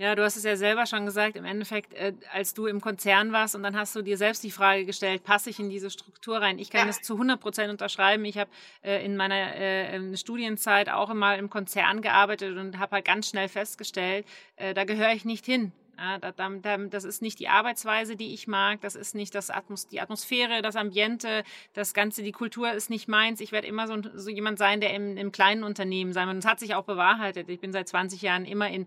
[0.00, 3.32] Ja, du hast es ja selber schon gesagt, im Endeffekt, äh, als du im Konzern
[3.32, 6.38] warst und dann hast du dir selbst die Frage gestellt, passe ich in diese Struktur
[6.38, 6.58] rein?
[6.58, 6.86] Ich kann ja.
[6.86, 8.24] das zu 100 Prozent unterschreiben.
[8.24, 8.48] Ich habe
[8.82, 13.48] äh, in meiner äh, Studienzeit auch immer im Konzern gearbeitet und habe halt ganz schnell
[13.50, 14.24] festgestellt,
[14.56, 15.70] äh, da gehöre ich nicht hin.
[15.98, 20.00] Ja, das ist nicht die Arbeitsweise, die ich mag, das ist nicht das Atmos die
[20.00, 23.38] Atmosphäre, das Ambiente, das Ganze, die Kultur ist nicht meins.
[23.42, 26.36] Ich werde immer so, so jemand sein, der im, im kleinen Unternehmen sein wird.
[26.36, 27.50] Und das hat sich auch bewahrheitet.
[27.50, 28.86] Ich bin seit 20 Jahren immer in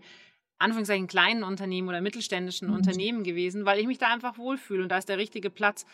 [0.58, 2.74] Anführungszeichen kleinen Unternehmen oder mittelständischen mhm.
[2.74, 5.84] Unternehmen gewesen, weil ich mich da einfach wohlfühle und da ist der richtige Platz.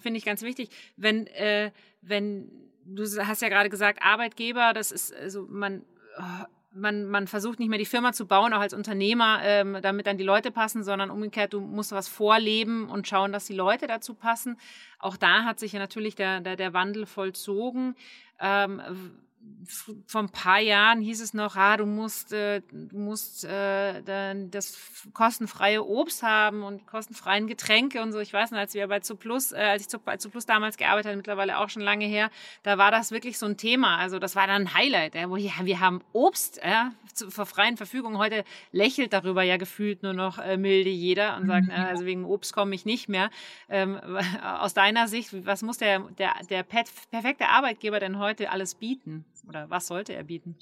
[0.00, 0.70] Finde ich ganz wichtig.
[0.96, 1.70] Wenn, äh,
[2.02, 2.50] wenn,
[2.84, 5.84] du hast ja gerade gesagt, Arbeitgeber, das ist, also man,
[6.18, 10.06] oh, man, man versucht nicht mehr die Firma zu bauen, auch als Unternehmer, ähm, damit
[10.06, 13.86] dann die Leute passen, sondern umgekehrt, du musst was vorleben und schauen, dass die Leute
[13.86, 14.58] dazu passen.
[14.98, 17.94] Auch da hat sich ja natürlich der, der, der Wandel vollzogen.
[18.40, 18.82] Ähm,
[20.06, 24.50] vor ein paar Jahren hieß es noch, ah, du musst, äh, du musst äh, dann
[24.50, 24.76] das
[25.12, 28.20] kostenfreie Obst haben und kostenfreien Getränke und so.
[28.20, 31.08] Ich weiß nicht, als wir bei Zuplus, äh, als ich zu, bei Zuplus damals gearbeitet
[31.08, 32.30] habe, mittlerweile auch schon lange her,
[32.62, 33.98] da war das wirklich so ein Thema.
[33.98, 37.76] Also das war dann ein Highlight, ja, wo ja, wir haben Obst ja, zur freien
[37.76, 38.18] Verfügung.
[38.18, 42.24] Heute lächelt darüber ja gefühlt nur noch äh, milde jeder und sagt, äh, also wegen
[42.24, 43.30] Obst komme ich nicht mehr.
[43.68, 43.98] Ähm,
[44.42, 49.24] aus deiner Sicht, was muss der, der, der perfekte Arbeitgeber denn heute alles bieten?
[49.48, 50.56] Oder was sollte er bieten?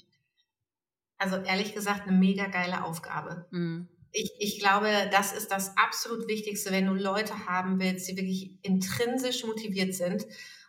[1.17, 3.47] Also ehrlich gesagt, eine mega geile Aufgabe.
[3.51, 3.87] Mhm.
[4.11, 8.51] Ich, ich glaube, das ist das absolut Wichtigste, wenn du Leute haben willst, die wirklich
[8.61, 10.25] intrinsisch motiviert sind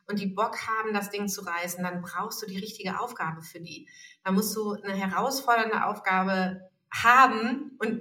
[0.06, 3.60] und die Bock haben, das Ding zu reißen, dann brauchst du die richtige Aufgabe für
[3.60, 3.88] die.
[4.22, 8.00] Da musst du eine herausfordernde Aufgabe haben und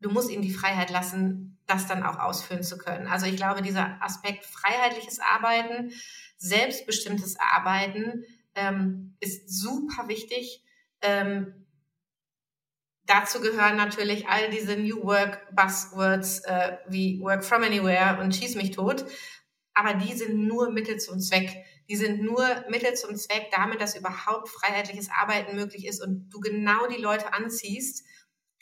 [0.00, 3.06] du musst ihnen die Freiheit lassen, das dann auch ausführen zu können.
[3.06, 5.92] Also ich glaube, dieser Aspekt freiheitliches Arbeiten,
[6.38, 8.24] selbstbestimmtes Arbeiten,
[8.58, 10.64] ähm, ist super wichtig.
[11.00, 11.66] Ähm,
[13.06, 18.56] dazu gehören natürlich all diese New Work Buzzwords äh, wie Work from Anywhere und Schieß
[18.56, 19.04] mich tot.
[19.74, 21.64] Aber die sind nur Mittel zum Zweck.
[21.88, 26.40] Die sind nur Mittel zum Zweck, damit, dass überhaupt freiheitliches Arbeiten möglich ist und du
[26.40, 28.04] genau die Leute anziehst,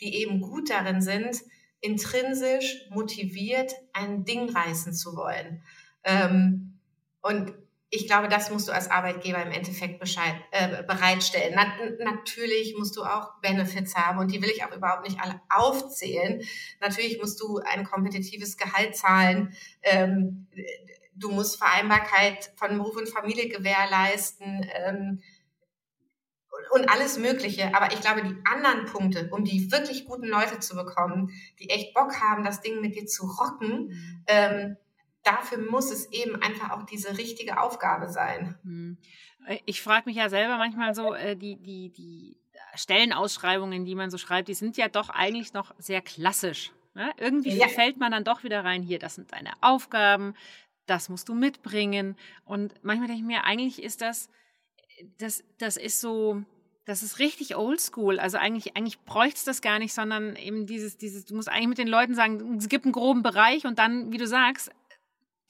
[0.01, 1.41] die eben gut darin sind,
[1.81, 5.63] intrinsisch motiviert ein Ding reißen zu wollen.
[6.05, 6.79] Ähm,
[7.23, 7.55] und
[7.97, 11.55] ich glaube, das musst du als Arbeitgeber im Endeffekt Bescheid, äh, bereitstellen.
[11.57, 11.67] Na,
[12.05, 16.43] natürlich musst du auch Benefits haben und die will ich auch überhaupt nicht alle aufzählen.
[16.81, 19.57] Natürlich musst du ein kompetitives Gehalt zahlen.
[19.83, 20.47] Ähm,
[21.15, 24.67] du musst Vereinbarkeit von Beruf und Familie gewährleisten.
[24.75, 25.23] Ähm,
[26.73, 27.75] und alles Mögliche.
[27.75, 31.95] Aber ich glaube, die anderen Punkte, um die wirklich guten Leute zu bekommen, die echt
[31.95, 34.77] Bock haben, das Ding mit dir zu rocken, ähm,
[35.27, 38.59] dafür muss es eben einfach auch diese richtige Aufgabe sein.
[38.63, 38.99] Mhm.
[39.65, 42.37] Ich frage mich ja selber manchmal so, äh, die, die, die
[42.75, 46.73] Stellenausschreibungen, die man so schreibt, die sind ja doch eigentlich noch sehr klassisch.
[46.95, 47.13] Ne?
[47.19, 47.69] Irgendwie ja.
[47.69, 50.35] fällt man dann doch wieder rein, hier, das sind deine Aufgaben,
[50.87, 52.17] das musst du mitbringen.
[52.45, 54.31] Und manchmal denke ich mir, eigentlich ist das,
[55.19, 56.43] das, das ist so,
[56.87, 58.19] das ist richtig oldschool.
[58.19, 61.69] Also eigentlich, eigentlich bräuchte es das gar nicht, sondern eben dieses, dieses, du musst eigentlich
[61.69, 64.71] mit den Leuten sagen, es gibt einen groben Bereich und dann, wie du sagst,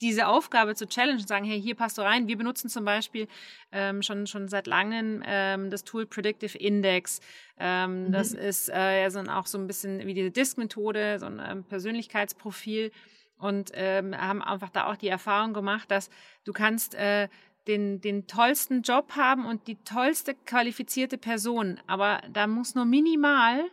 [0.01, 2.27] diese Aufgabe zu challengen und sagen, hey, hier passt du rein.
[2.27, 3.27] Wir benutzen zum Beispiel
[3.71, 7.19] ähm, schon, schon seit langem ähm, das Tool Predictive Index.
[7.59, 8.11] Ähm, mhm.
[8.11, 11.63] Das ist äh, ja so auch so ein bisschen wie diese Disk-Methode, so ein ähm,
[11.63, 12.91] Persönlichkeitsprofil
[13.37, 16.09] und ähm, haben einfach da auch die Erfahrung gemacht, dass
[16.43, 17.27] du kannst äh,
[17.67, 23.65] den, den tollsten Job haben und die tollste qualifizierte Person, aber da muss nur minimal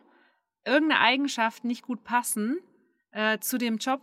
[0.66, 2.58] irgendeine Eigenschaft nicht gut passen
[3.12, 4.00] äh, zu dem Job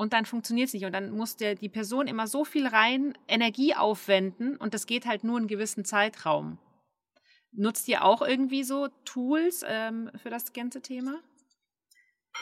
[0.00, 0.86] und dann funktioniert es nicht.
[0.86, 5.04] Und dann muss der, die Person immer so viel rein Energie aufwenden und das geht
[5.04, 6.56] halt nur einen gewissen Zeitraum.
[7.52, 11.20] Nutzt ihr auch irgendwie so Tools ähm, für das ganze Thema?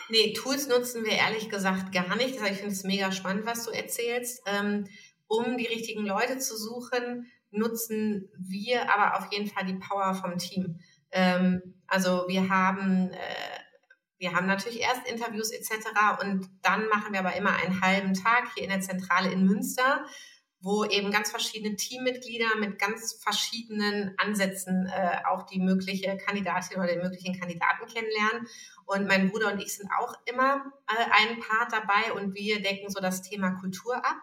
[0.08, 2.36] Nee, Tools nutzen wir ehrlich gesagt gar nicht.
[2.36, 4.40] ich finde es mega spannend, was du erzählst.
[4.46, 4.86] Ähm,
[5.26, 10.38] um die richtigen Leute zu suchen, nutzen wir aber auf jeden Fall die Power vom
[10.38, 10.78] Team.
[11.10, 13.67] Ähm, also wir haben äh,
[14.18, 15.70] wir haben natürlich erst Interviews etc.
[16.22, 20.04] und dann machen wir aber immer einen halben Tag hier in der Zentrale in Münster,
[20.60, 26.88] wo eben ganz verschiedene Teammitglieder mit ganz verschiedenen Ansätzen äh, auch die mögliche Kandidatin oder
[26.88, 28.48] den möglichen Kandidaten kennenlernen.
[28.84, 32.90] Und mein Bruder und ich sind auch immer äh, ein Part dabei und wir decken
[32.90, 34.16] so das Thema Kultur ab.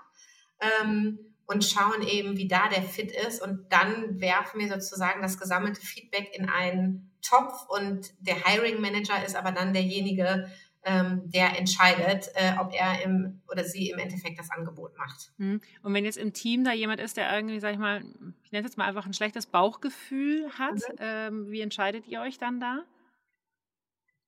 [0.60, 3.42] Ähm, und schauen eben, wie da der Fit ist.
[3.42, 9.24] Und dann werfen wir sozusagen das gesammelte Feedback in einen Topf und der Hiring Manager
[9.26, 10.50] ist aber dann derjenige,
[10.86, 15.32] ähm, der entscheidet, äh, ob er im oder sie im Endeffekt das Angebot macht.
[15.38, 15.60] Hm.
[15.82, 18.04] Und wenn jetzt im Team da jemand ist, der irgendwie, sag ich mal,
[18.44, 20.96] ich nenne es jetzt mal einfach ein schlechtes Bauchgefühl hat, mhm.
[21.00, 22.84] ähm, wie entscheidet ihr euch dann da?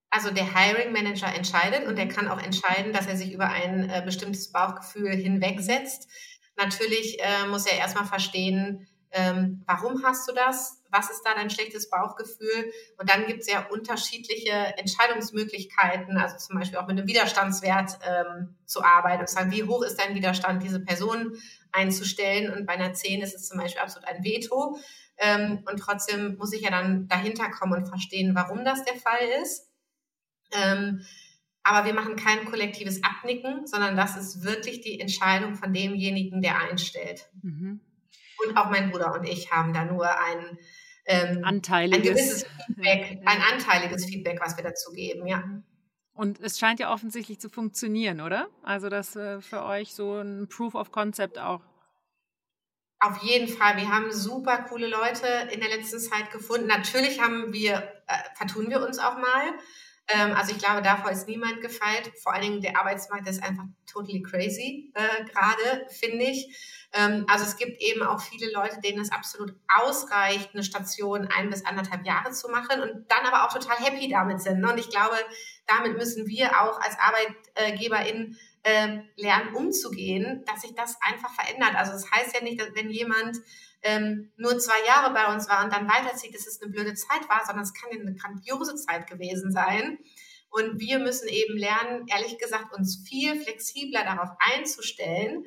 [0.10, 3.90] Also der Hiring Manager entscheidet und er kann auch entscheiden, dass er sich über ein
[3.90, 6.10] äh, bestimmtes Bauchgefühl hinwegsetzt.
[6.56, 10.77] Natürlich äh, muss er erstmal verstehen, ähm, warum hast du das?
[10.92, 12.72] Was ist da dein schlechtes Bauchgefühl?
[12.98, 18.56] Und dann gibt es ja unterschiedliche Entscheidungsmöglichkeiten, also zum Beispiel auch mit einem Widerstandswert ähm,
[18.66, 21.38] zu arbeiten und zu sagen, wie hoch ist dein Widerstand, diese Person
[21.72, 22.52] einzustellen?
[22.54, 24.78] Und bei einer 10 ist es zum Beispiel absolut ein Veto.
[25.18, 29.28] Ähm, und trotzdem muss ich ja dann dahinter kommen und verstehen, warum das der Fall
[29.42, 29.70] ist.
[30.52, 31.02] Ähm,
[31.64, 36.62] aber wir machen kein kollektives Abnicken, sondern das ist wirklich die Entscheidung von demjenigen, der
[36.62, 37.30] einstellt.
[37.42, 37.82] Mhm.
[38.46, 40.58] Und auch mein Bruder und ich haben da nur ein,
[41.06, 41.98] ähm, anteiliges.
[41.98, 45.44] ein gewisses Feedback, ein anteiliges Feedback, was wir dazu geben, ja.
[46.14, 48.48] Und es scheint ja offensichtlich zu funktionieren, oder?
[48.64, 51.62] Also das äh, für euch so ein Proof of Concept auch.
[53.00, 53.78] Auf jeden Fall.
[53.78, 56.66] Wir haben super coole Leute in der letzten Zeit gefunden.
[56.66, 57.76] Natürlich haben wir,
[58.08, 59.54] äh, vertun wir uns auch mal.
[60.10, 62.12] Ähm, also ich glaube, davor ist niemand gefeit.
[62.22, 66.56] Vor allen Dingen der Arbeitsmarkt ist einfach totally crazy äh, gerade, finde ich.
[66.94, 71.50] Ähm, also es gibt eben auch viele Leute, denen es absolut ausreicht, eine Station ein
[71.50, 74.62] bis anderthalb Jahre zu machen und dann aber auch total happy damit sind.
[74.62, 74.72] Ne?
[74.72, 75.16] Und ich glaube,
[75.68, 81.76] damit müssen wir auch als ArbeitgeberInnen äh, lernen umzugehen, dass sich das einfach verändert.
[81.76, 83.38] Also das heißt ja nicht, dass wenn jemand
[83.82, 87.30] ähm, nur zwei Jahre bei uns war und dann weiterzieht, dass es eine blöde Zeit
[87.30, 90.00] war, sondern es kann eine grandiose Zeit gewesen sein.
[90.50, 95.46] Und wir müssen eben lernen, ehrlich gesagt, uns viel flexibler darauf einzustellen,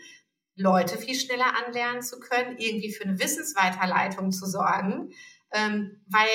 [0.54, 5.12] Leute viel schneller anlernen zu können, irgendwie für eine Wissensweiterleitung zu sorgen,
[5.52, 6.28] ähm, weil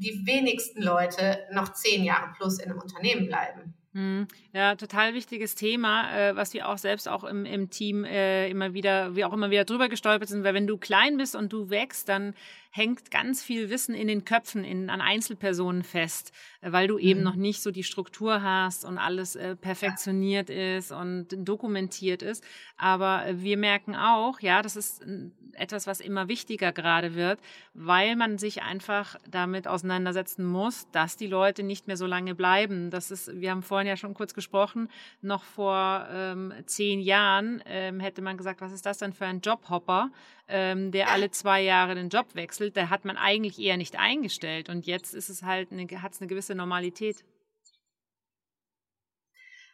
[0.00, 3.74] die wenigsten Leute noch zehn Jahre plus in einem Unternehmen bleiben.
[3.92, 4.28] Hm.
[4.52, 8.72] Ja, total wichtiges Thema, äh, was wir auch selbst auch im, im Team äh, immer
[8.72, 11.70] wieder, wir auch immer wieder drüber gestolpert sind, weil wenn du klein bist und du
[11.70, 12.34] wächst, dann
[12.70, 17.00] hängt ganz viel Wissen in den Köpfen in, an Einzelpersonen fest, äh, weil du mhm.
[17.00, 20.76] eben noch nicht so die Struktur hast und alles äh, perfektioniert ja.
[20.76, 22.44] ist und dokumentiert ist.
[22.76, 25.04] Aber äh, wir merken auch, ja, das ist
[25.54, 27.40] etwas, was immer wichtiger gerade wird,
[27.74, 32.90] weil man sich einfach damit auseinandersetzen muss, dass die Leute nicht mehr so lange bleiben.
[32.90, 34.88] Das ist, wir haben vorhin ja schon kurz gesprochen,
[35.22, 39.40] noch vor ähm, zehn Jahren ähm, hätte man gesagt, was ist das denn für ein
[39.40, 40.10] Jobhopper?
[40.50, 44.68] Ähm, der alle zwei Jahre den Job wechselt, da hat man eigentlich eher nicht eingestellt.
[44.68, 47.24] Und jetzt ist es halt hat es eine gewisse Normalität.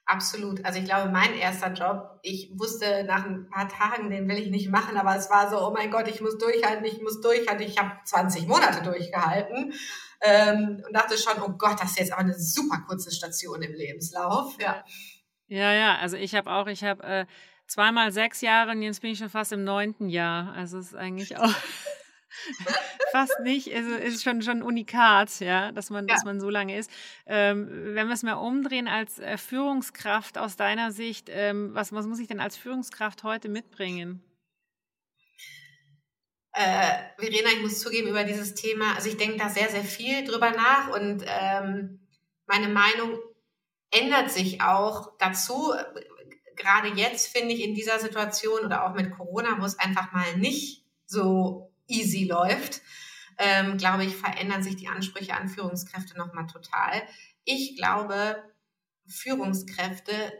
[0.08, 0.64] Absolut.
[0.64, 4.50] Also ich glaube, mein erster Job, ich wusste nach ein paar Tagen, den will ich
[4.50, 7.66] nicht machen, aber es war so, oh mein Gott, ich muss durchhalten, ich muss durchhalten.
[7.66, 9.72] Ich habe 20 Monate durchgehalten
[10.20, 13.72] ähm, und dachte schon, oh Gott, das ist jetzt aber eine super kurze Station im
[13.72, 14.56] Lebenslauf.
[14.60, 14.84] Ja,
[15.48, 15.96] ja, ja.
[15.96, 17.26] Also ich habe auch, ich habe äh,
[17.66, 20.52] zweimal sechs Jahre und jetzt bin ich schon fast im neunten Jahr.
[20.54, 21.52] Also es ist eigentlich auch
[23.12, 23.68] fast nicht.
[23.68, 26.14] Es ist schon schon unikat, ja, dass man, ja.
[26.14, 26.90] dass man so lange ist.
[27.26, 32.06] Ähm, wenn wir es mal umdrehen als äh, Führungskraft aus deiner Sicht, ähm, was, was
[32.06, 34.22] muss ich denn als Führungskraft heute mitbringen?
[36.52, 40.24] Äh, Verena, ich muss zugeben über dieses Thema, also ich denke da sehr, sehr viel
[40.24, 42.00] drüber nach und ähm,
[42.46, 43.18] meine Meinung
[43.90, 45.74] ändert sich auch dazu.
[46.56, 50.36] Gerade jetzt finde ich in dieser Situation oder auch mit Corona, wo es einfach mal
[50.36, 52.82] nicht so easy läuft,
[53.38, 57.02] ähm, glaube ich, verändern sich die Ansprüche an Führungskräfte nochmal total.
[57.44, 58.42] Ich glaube,
[59.06, 60.32] Führungskräfte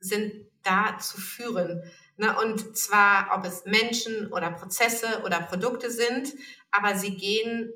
[0.00, 1.82] sind da zu führen.
[2.16, 2.36] Ne?
[2.40, 6.32] Und zwar, ob es Menschen oder Prozesse oder Produkte sind,
[6.70, 7.72] aber sie gehen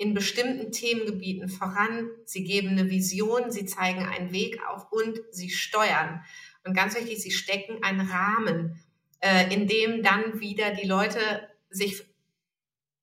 [0.00, 5.50] in bestimmten Themengebieten voran, sie geben eine Vision, sie zeigen einen Weg auf und sie
[5.50, 6.24] steuern.
[6.64, 8.82] Und ganz wichtig, sie stecken einen Rahmen,
[9.20, 11.20] äh, in dem dann wieder die Leute
[11.68, 12.02] sich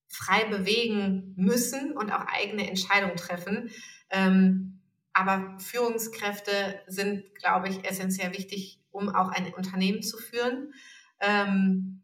[0.08, 3.70] frei bewegen müssen und auch eigene Entscheidungen treffen.
[4.10, 4.80] Ähm,
[5.14, 10.74] aber Führungskräfte sind, glaube ich, essentiell wichtig, um auch ein Unternehmen zu führen.
[11.20, 12.02] Ähm,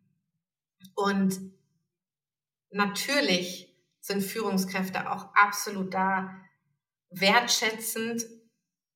[0.93, 1.39] und
[2.69, 3.72] natürlich
[4.03, 6.35] sind Führungskräfte auch absolut da,
[7.09, 8.25] wertschätzend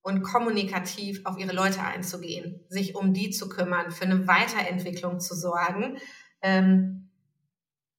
[0.01, 5.33] und kommunikativ auf ihre Leute einzugehen, sich um die zu kümmern, für eine Weiterentwicklung zu
[5.33, 5.97] sorgen.
[6.41, 7.09] Ähm,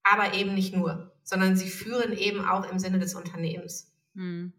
[0.02, 3.90] aber eben nicht nur, sondern sie führen eben auch im Sinne des Unternehmens.
[4.14, 4.52] Hm.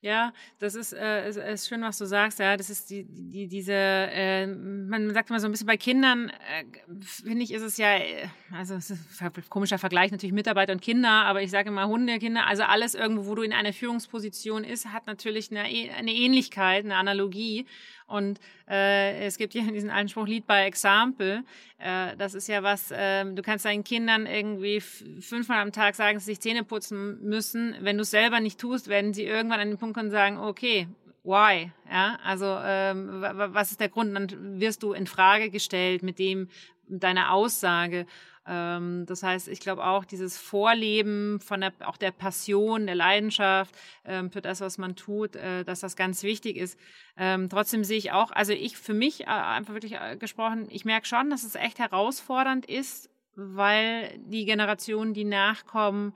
[0.00, 2.38] Ja, das ist, äh, ist, ist, schön, was du sagst.
[2.38, 6.28] Ja, das ist die, die diese, äh, man sagt immer so ein bisschen bei Kindern,
[6.28, 6.64] äh,
[7.00, 10.82] finde ich, ist es ja, äh, also es ist ein komischer Vergleich natürlich Mitarbeiter und
[10.82, 14.62] Kinder, aber ich sage immer Hunde, Kinder, also alles irgendwo, wo du in einer Führungsposition
[14.62, 17.66] ist, hat natürlich eine, eine Ähnlichkeit, eine Analogie.
[18.08, 21.44] Und äh, es gibt ja diesen alten Spruch Lead by Example.
[21.78, 26.16] Äh, das ist ja was, äh, du kannst deinen Kindern irgendwie fünfmal am Tag sagen,
[26.16, 27.76] dass sie sich Zähne putzen müssen.
[27.80, 30.38] Wenn du es selber nicht tust, werden sie irgendwann an den Punkt kommen und sagen,
[30.38, 30.88] okay,
[31.22, 31.70] why?
[31.90, 34.14] Ja, also ähm, was ist der Grund?
[34.14, 36.48] dann wirst du in Frage gestellt mit dem
[36.88, 38.06] deiner Aussage.
[38.48, 43.74] Ähm, das heißt, ich glaube auch dieses Vorleben von der, auch der Passion, der Leidenschaft
[44.06, 46.78] ähm, für das, was man tut, äh, dass das ganz wichtig ist.
[47.18, 50.86] Ähm, trotzdem sehe ich auch, also ich für mich äh, einfach wirklich äh, gesprochen, ich
[50.86, 56.14] merke schon, dass es echt herausfordernd ist, weil die Generationen, die nachkommen,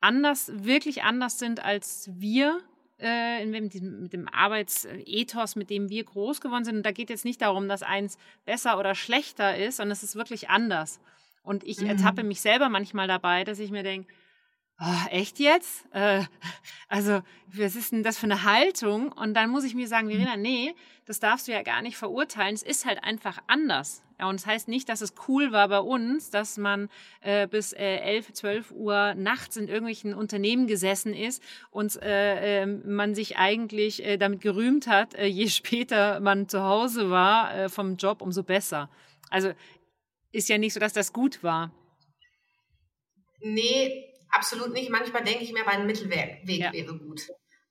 [0.00, 2.58] anders, wirklich anders sind als wir
[3.02, 6.76] mit, dem, mit dem Arbeitsethos, mit dem wir groß geworden sind.
[6.76, 10.16] Und da geht jetzt nicht darum, dass eins besser oder schlechter ist, sondern es ist
[10.16, 11.00] wirklich anders.
[11.42, 11.88] Und ich mhm.
[11.88, 14.12] ertappe mich selber manchmal dabei, dass ich mir denke,
[14.80, 15.84] oh, echt jetzt?
[15.92, 16.24] Äh,
[16.88, 19.12] also, was ist denn das für eine Haltung?
[19.12, 20.74] Und dann muss ich mir sagen, Verena, nee,
[21.06, 22.54] das darfst du ja gar nicht verurteilen.
[22.54, 24.02] Es ist halt einfach anders.
[24.18, 26.90] Ja, und es das heißt nicht, dass es cool war bei uns, dass man
[27.22, 32.66] äh, bis äh, 11, 12 Uhr nachts in irgendwelchen Unternehmen gesessen ist und äh, äh,
[32.66, 37.68] man sich eigentlich äh, damit gerühmt hat, äh, je später man zu Hause war äh,
[37.70, 38.90] vom Job, umso besser.
[39.30, 39.52] Also
[40.32, 41.72] ist ja nicht so, dass das gut war.
[43.40, 44.90] Nee, absolut nicht.
[44.90, 46.72] Manchmal denke ich mir, aber ein Mittelweg ja.
[46.72, 47.22] wäre gut.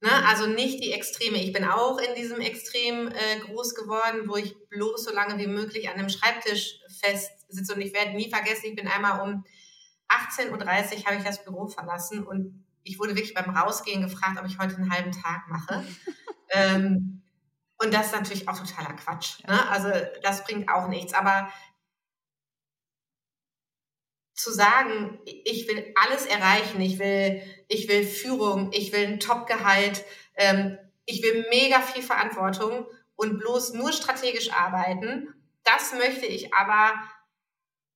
[0.01, 0.09] Ne?
[0.27, 1.37] Also nicht die Extreme.
[1.37, 5.47] Ich bin auch in diesem Extrem äh, groß geworden, wo ich bloß so lange wie
[5.47, 7.75] möglich an einem Schreibtisch fest sitze.
[7.75, 9.43] Und ich werde nie vergessen, ich bin einmal um
[10.09, 14.47] 18.30 Uhr habe ich das Büro verlassen und ich wurde wirklich beim Rausgehen gefragt, ob
[14.47, 15.83] ich heute einen halben Tag mache.
[16.51, 17.21] ähm,
[17.77, 19.43] und das ist natürlich auch totaler Quatsch.
[19.47, 19.69] Ne?
[19.69, 19.89] Also
[20.23, 21.13] das bringt auch nichts.
[21.13, 21.49] Aber
[24.39, 30.05] zu sagen, ich will alles erreichen, ich will, ich will Führung, ich will ein Top-Gehalt,
[30.35, 32.85] ähm, ich will mega viel Verantwortung
[33.17, 35.27] und bloß nur strategisch arbeiten.
[35.65, 36.93] Das möchte ich aber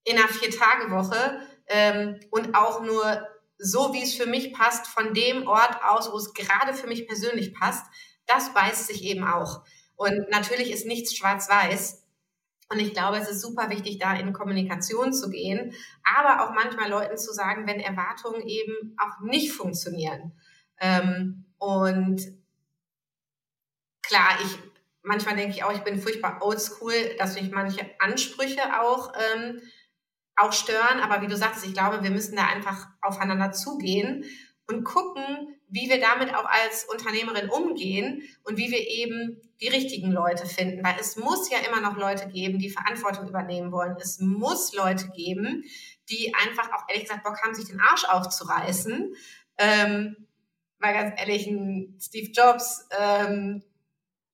[0.03, 3.25] in einer Vier-Tage-Woche ähm, und auch nur
[3.57, 7.07] so, wie es für mich passt, von dem Ort aus, wo es gerade für mich
[7.07, 7.85] persönlich passt.
[8.25, 9.63] Das beißt sich eben auch.
[9.95, 12.02] Und natürlich ist nichts schwarz-weiß.
[12.69, 15.73] Und ich glaube, es ist super wichtig, da in Kommunikation zu gehen,
[16.03, 20.31] aber auch manchmal Leuten zu sagen, wenn Erwartungen eben auch nicht funktionieren.
[20.79, 22.21] Ähm, und
[24.01, 24.57] klar, ich
[25.03, 29.61] manchmal denke ich auch, ich bin furchtbar oldschool, dass mich manche Ansprüche auch ähm,
[30.35, 30.99] auch stören.
[31.01, 34.25] Aber wie du sagst, ich glaube, wir müssen da einfach aufeinander zugehen
[34.67, 40.11] und gucken, wie wir damit auch als Unternehmerin umgehen und wie wir eben die richtigen
[40.11, 40.83] Leute finden.
[40.83, 43.97] Weil es muss ja immer noch Leute geben, die Verantwortung übernehmen wollen.
[43.99, 45.63] Es muss Leute geben,
[46.09, 49.15] die einfach auch ehrlich gesagt Bock haben, sich den Arsch aufzureißen.
[49.57, 50.27] Ähm,
[50.77, 53.63] weil ganz ehrlich, ein Steve Jobs ähm,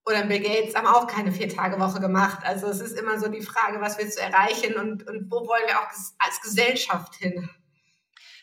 [0.06, 2.40] oder ein Bill Gates haben auch keine Vier-Tage-Woche gemacht.
[2.44, 5.68] Also es ist immer so die Frage, was willst du erreichen und, und wo wollen
[5.68, 7.50] wir auch als Gesellschaft hin?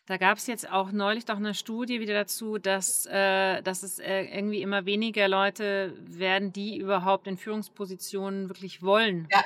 [0.06, 3.98] Da gab es jetzt auch neulich doch eine Studie wieder dazu, dass, äh, dass es
[3.98, 9.26] äh, irgendwie immer weniger Leute werden, die überhaupt in Führungspositionen wirklich wollen.
[9.32, 9.42] Ja.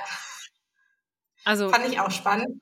[1.43, 2.61] Also, Fand ich auch spannend.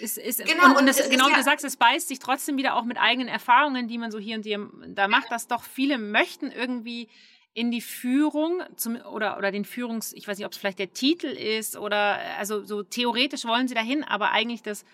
[0.00, 2.74] Ist, ist, genau, und, und das, genau wie du sagst, es beißt sich trotzdem wieder
[2.74, 5.98] auch mit eigenen Erfahrungen, die man so hier und hier da macht, dass doch viele
[5.98, 7.08] möchten irgendwie
[7.54, 10.92] in die Führung zum, oder, oder den Führungs, ich weiß nicht, ob es vielleicht der
[10.92, 14.84] Titel ist oder also so theoretisch wollen sie dahin, aber eigentlich das,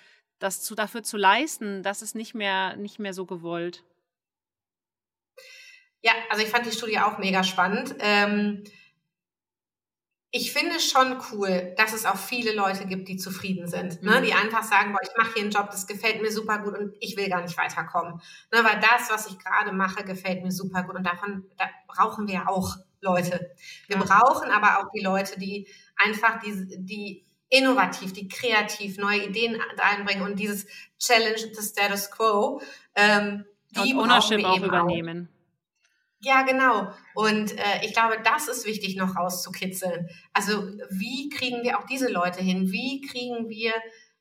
[0.43, 3.84] das zu, dafür zu leisten, das ist nicht mehr, nicht mehr so gewollt.
[6.03, 7.95] Ja, also ich fand die Studie auch mega spannend.
[8.01, 8.64] Ähm,
[10.34, 14.18] ich finde schon cool, dass es auch viele Leute gibt, die zufrieden sind, ne?
[14.18, 14.24] Mhm.
[14.24, 16.95] die einfach sagen, boah, ich mache hier einen Job, das gefällt mir super gut und
[17.01, 18.14] ich will gar nicht weiterkommen.
[18.51, 18.64] Ne?
[18.64, 22.49] Weil das, was ich gerade mache, gefällt mir super gut und davon da brauchen wir
[22.49, 23.55] auch Leute.
[23.88, 24.03] Wir ja.
[24.03, 30.22] brauchen aber auch die Leute, die einfach die, die innovativ, die kreativ neue Ideen einbringen
[30.22, 30.66] und dieses
[30.98, 32.62] Challenge the Status Quo,
[32.96, 35.28] ähm, die und Ownership auch übernehmen.
[35.28, 36.24] Auch.
[36.24, 36.92] Ja, genau.
[37.14, 40.09] Und äh, ich glaube, das ist wichtig noch rauszukitzeln.
[40.32, 42.70] Also wie kriegen wir auch diese Leute hin?
[42.70, 43.72] Wie kriegen wir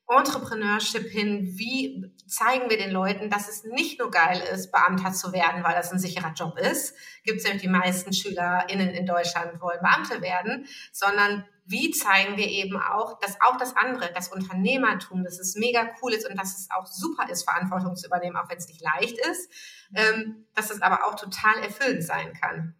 [0.08, 1.54] Entrepreneurship hin?
[1.56, 5.74] Wie zeigen wir den Leuten, dass es nicht nur geil ist, Beamter zu werden, weil
[5.74, 6.94] das ein sicherer Job ist?
[7.24, 12.48] Gibt es nämlich die meisten SchülerInnen in Deutschland wollen Beamte werden, sondern wie zeigen wir
[12.48, 16.58] eben auch, dass auch das andere, das Unternehmertum, dass es mega cool ist und dass
[16.58, 19.50] es auch super ist, Verantwortung zu übernehmen, auch wenn es nicht leicht ist,
[19.94, 22.74] ähm, dass es aber auch total erfüllend sein kann.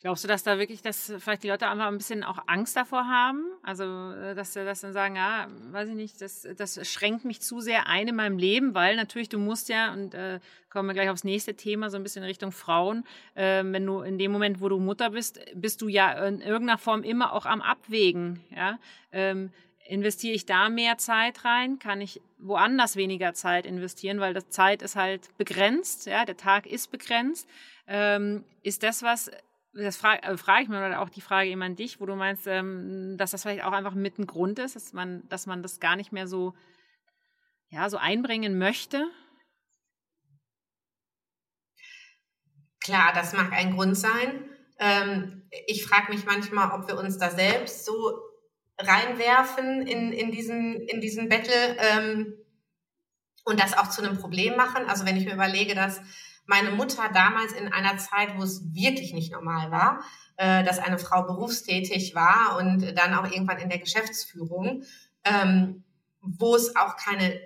[0.00, 3.08] Glaubst du, dass da wirklich, dass vielleicht die Leute einfach ein bisschen auch Angst davor
[3.08, 3.44] haben?
[3.64, 7.40] Also, äh, dass sie das dann sagen, ja, weiß ich nicht, das, das schränkt mich
[7.40, 10.38] zu sehr ein in meinem Leben, weil natürlich du musst ja, und äh,
[10.70, 14.00] kommen wir gleich aufs nächste Thema, so ein bisschen in Richtung Frauen, äh, wenn du
[14.00, 17.46] in dem Moment, wo du Mutter bist, bist du ja in irgendeiner Form immer auch
[17.46, 18.78] am Abwägen, ja.
[19.10, 19.50] Ähm,
[19.88, 21.78] investiere ich da mehr Zeit rein?
[21.78, 24.20] Kann ich woanders weniger Zeit investieren?
[24.20, 27.48] Weil das Zeit ist halt begrenzt, ja, der Tag ist begrenzt.
[27.86, 29.30] Ähm, ist das was,
[29.72, 32.14] das frage äh, frag ich mir oder auch die Frage eben an dich, wo du
[32.16, 35.62] meinst, ähm, dass das vielleicht auch einfach mit ein Grund ist, dass man, dass man
[35.62, 36.54] das gar nicht mehr so,
[37.68, 39.08] ja, so einbringen möchte?
[42.80, 44.48] Klar, das mag ein Grund sein.
[44.78, 48.22] Ähm, ich frage mich manchmal, ob wir uns da selbst so
[48.78, 52.34] reinwerfen in, in, diesen, in diesen Battle ähm,
[53.44, 54.86] und das auch zu einem Problem machen.
[54.86, 56.00] Also wenn ich mir überlege, dass
[56.48, 60.02] meine Mutter damals in einer Zeit, wo es wirklich nicht normal war,
[60.38, 64.82] äh, dass eine Frau berufstätig war und dann auch irgendwann in der Geschäftsführung,
[65.24, 65.84] ähm,
[66.22, 67.38] wo es auch keine,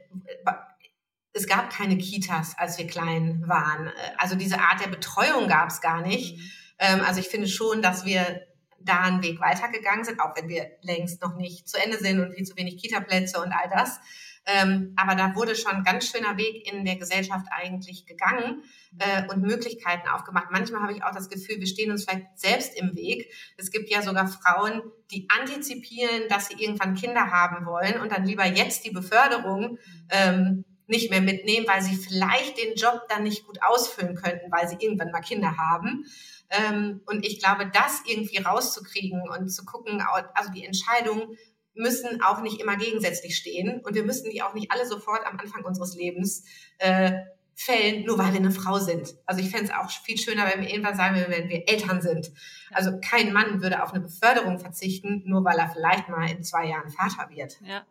[1.32, 3.90] es gab keine Kitas, als wir klein waren.
[4.18, 6.38] Also diese Art der Betreuung gab es gar nicht.
[6.38, 6.50] Mhm.
[6.78, 8.46] Ähm, also ich finde schon, dass wir
[8.80, 12.34] da einen Weg weitergegangen sind, auch wenn wir längst noch nicht zu Ende sind und
[12.34, 13.98] viel zu wenig Kita-Plätze und all das.
[14.44, 18.62] Ähm, aber da wurde schon ein ganz schöner Weg in der Gesellschaft eigentlich gegangen
[18.98, 20.48] äh, und Möglichkeiten aufgemacht.
[20.50, 23.32] Manchmal habe ich auch das Gefühl, wir stehen uns vielleicht selbst im Weg.
[23.56, 24.82] Es gibt ja sogar Frauen,
[25.12, 29.78] die antizipieren, dass sie irgendwann Kinder haben wollen und dann lieber jetzt die Beförderung
[30.10, 34.68] ähm, nicht mehr mitnehmen, weil sie vielleicht den Job dann nicht gut ausfüllen könnten, weil
[34.68, 36.04] sie irgendwann mal Kinder haben.
[36.50, 40.02] Ähm, und ich glaube, das irgendwie rauszukriegen und zu gucken,
[40.34, 41.36] also die Entscheidung
[41.74, 45.38] müssen auch nicht immer gegensätzlich stehen und wir müssen die auch nicht alle sofort am
[45.38, 46.44] Anfang unseres Lebens
[46.78, 47.12] äh,
[47.54, 49.14] fällen, nur weil wir eine Frau sind.
[49.26, 52.32] Also ich fände es auch viel schöner, wenn wir irgendwann sagen, wenn wir Eltern sind.
[52.70, 56.66] Also kein Mann würde auf eine Beförderung verzichten, nur weil er vielleicht mal in zwei
[56.66, 57.58] Jahren Vater wird.
[57.62, 57.84] Ja.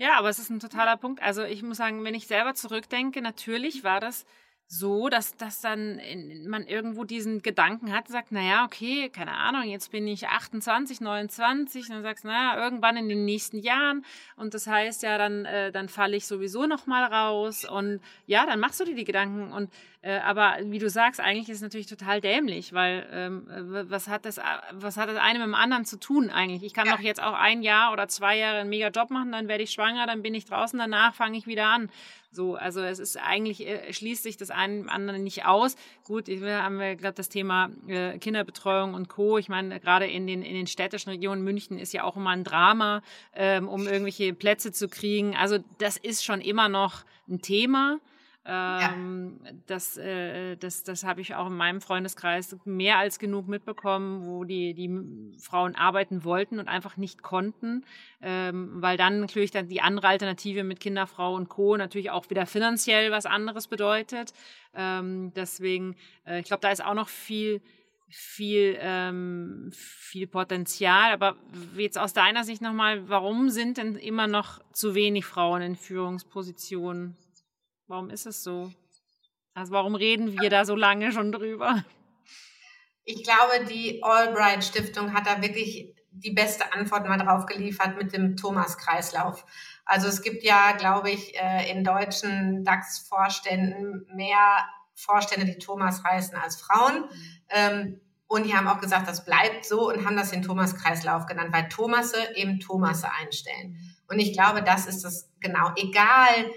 [0.00, 1.20] Ja, aber es ist ein totaler Punkt.
[1.20, 4.26] Also ich muss sagen, wenn ich selber zurückdenke, natürlich war das
[4.70, 5.98] so, dass, dass dann
[6.46, 11.88] man irgendwo diesen Gedanken hat, sagt, naja, okay, keine Ahnung, jetzt bin ich 28, 29,
[11.88, 14.04] und dann sagst naja, irgendwann in den nächsten Jahren.
[14.36, 17.64] Und das heißt ja, dann, äh, dann falle ich sowieso nochmal raus.
[17.64, 19.52] Und ja, dann machst du dir die Gedanken.
[19.52, 23.46] Und äh, aber wie du sagst, eigentlich ist es natürlich total dämlich, weil ähm,
[23.88, 24.40] was hat das,
[24.72, 26.62] was hat das eine mit dem anderen zu tun eigentlich?
[26.62, 26.94] Ich kann ja.
[26.94, 29.70] doch jetzt auch ein Jahr oder zwei Jahre einen mega Job machen, dann werde ich
[29.70, 31.90] schwanger, dann bin ich draußen, danach fange ich wieder an.
[32.30, 35.76] So, also es ist eigentlich, äh, schließt sich das eine im anderen nicht aus.
[36.04, 39.38] Gut, wir haben wir gerade das Thema äh, Kinderbetreuung und Co.
[39.38, 42.44] Ich meine, gerade in den, in den städtischen Regionen, München ist ja auch immer ein
[42.44, 43.02] Drama,
[43.34, 45.34] ähm, um irgendwelche Plätze zu kriegen.
[45.36, 47.98] Also das ist schon immer noch ein Thema.
[48.50, 49.50] Ähm, ja.
[49.66, 54.44] Das, äh, das, das habe ich auch in meinem Freundeskreis mehr als genug mitbekommen, wo
[54.44, 57.84] die, die Frauen arbeiten wollten und einfach nicht konnten,
[58.22, 61.76] ähm, weil dann natürlich dann die andere Alternative mit Kinderfrau und Co.
[61.76, 64.32] natürlich auch wieder finanziell was anderes bedeutet.
[64.74, 65.94] Ähm, deswegen,
[66.26, 67.60] äh, ich glaube, da ist auch noch viel
[68.10, 71.12] viel, ähm, viel Potenzial.
[71.12, 71.36] Aber
[71.76, 77.18] jetzt aus deiner Sicht nochmal, warum sind denn immer noch zu wenig Frauen in Führungspositionen?
[77.88, 78.70] Warum ist es so?
[79.54, 81.84] Also warum reden wir da so lange schon drüber?
[83.04, 88.12] Ich glaube, die Albright Stiftung hat da wirklich die beste Antwort mal drauf geliefert mit
[88.12, 89.46] dem Thomas-Kreislauf.
[89.86, 96.36] Also es gibt ja, glaube ich, äh, in deutschen DAX-Vorständen mehr Vorstände, die Thomas heißen,
[96.36, 97.04] als Frauen.
[97.48, 101.54] Ähm, und die haben auch gesagt, das bleibt so und haben das den Thomas-Kreislauf genannt,
[101.54, 103.78] weil Thomasse eben Thomasse einstellen.
[104.08, 105.72] Und ich glaube, das ist das genau.
[105.76, 106.50] Egal,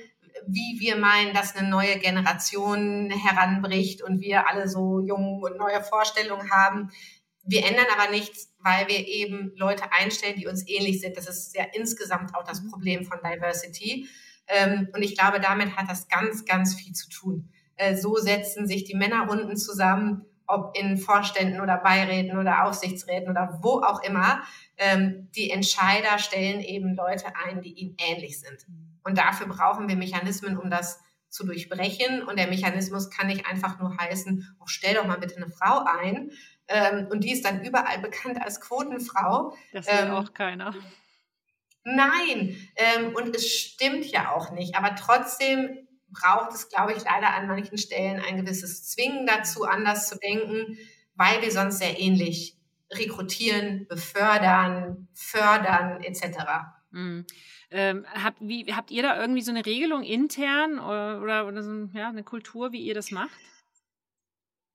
[0.47, 5.81] wie wir meinen, dass eine neue Generation heranbricht und wir alle so jung und neue
[5.83, 6.91] Vorstellungen haben.
[7.43, 11.17] Wir ändern aber nichts, weil wir eben Leute einstellen, die uns ähnlich sind.
[11.17, 14.07] Das ist ja insgesamt auch das Problem von Diversity.
[14.47, 17.49] Ähm, und ich glaube, damit hat das ganz, ganz viel zu tun.
[17.75, 23.59] Äh, so setzen sich die Männerrunden zusammen, ob in Vorständen oder Beiräten oder Aufsichtsräten oder
[23.61, 24.43] wo auch immer.
[24.77, 28.65] Ähm, die Entscheider stellen eben Leute ein, die ihnen ähnlich sind.
[29.03, 30.99] Und dafür brauchen wir Mechanismen, um das
[31.29, 32.23] zu durchbrechen.
[32.23, 35.85] Und der Mechanismus kann nicht einfach nur heißen, oh, stell doch mal bitte eine Frau
[35.85, 36.31] ein.
[36.67, 39.55] Ähm, und die ist dann überall bekannt als Quotenfrau.
[39.73, 40.73] Das will ähm, auch keiner.
[41.83, 44.75] Nein, ähm, und es stimmt ja auch nicht.
[44.75, 50.07] Aber trotzdem braucht es, glaube ich, leider an manchen Stellen ein gewisses Zwingen dazu, anders
[50.07, 50.77] zu denken,
[51.15, 52.57] weil wir sonst sehr ähnlich
[52.91, 56.37] rekrutieren, befördern, fördern etc.
[56.91, 57.25] Mhm.
[57.73, 61.89] Ähm, habt, wie, habt ihr da irgendwie so eine Regelung intern oder, oder, oder so
[61.93, 63.31] ja, eine Kultur, wie ihr das macht?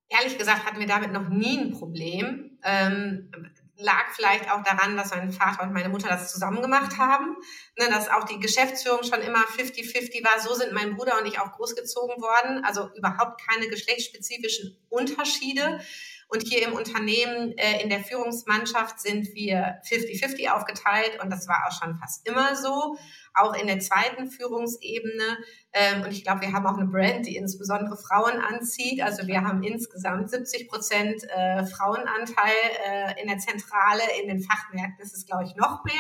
[0.09, 2.59] Ehrlich gesagt hatten wir damit noch nie ein Problem.
[2.65, 3.31] Ähm,
[3.79, 7.37] lag vielleicht auch daran, dass mein Vater und meine Mutter das zusammen gemacht haben,
[7.79, 10.41] ne, dass auch die Geschäftsführung schon immer 50-50 war.
[10.41, 12.65] So sind mein Bruder und ich auch großgezogen worden.
[12.65, 15.81] Also überhaupt keine geschlechtsspezifischen Unterschiede.
[16.29, 21.67] Und hier im Unternehmen, äh, in der Führungsmannschaft sind wir 50-50 aufgeteilt und das war
[21.67, 22.97] auch schon fast immer so,
[23.35, 25.39] auch in der zweiten Führungsebene.
[25.73, 29.03] Ähm, und ich glaube, wir haben auch eine Brand, die insbesondere Frauen anzieht.
[29.03, 32.55] Also wir haben insgesamt 70 Prozent äh, Frauenanteil
[32.85, 35.95] äh, in der Zentrale, in den Fachmärkten ist es, glaube ich, noch mehr.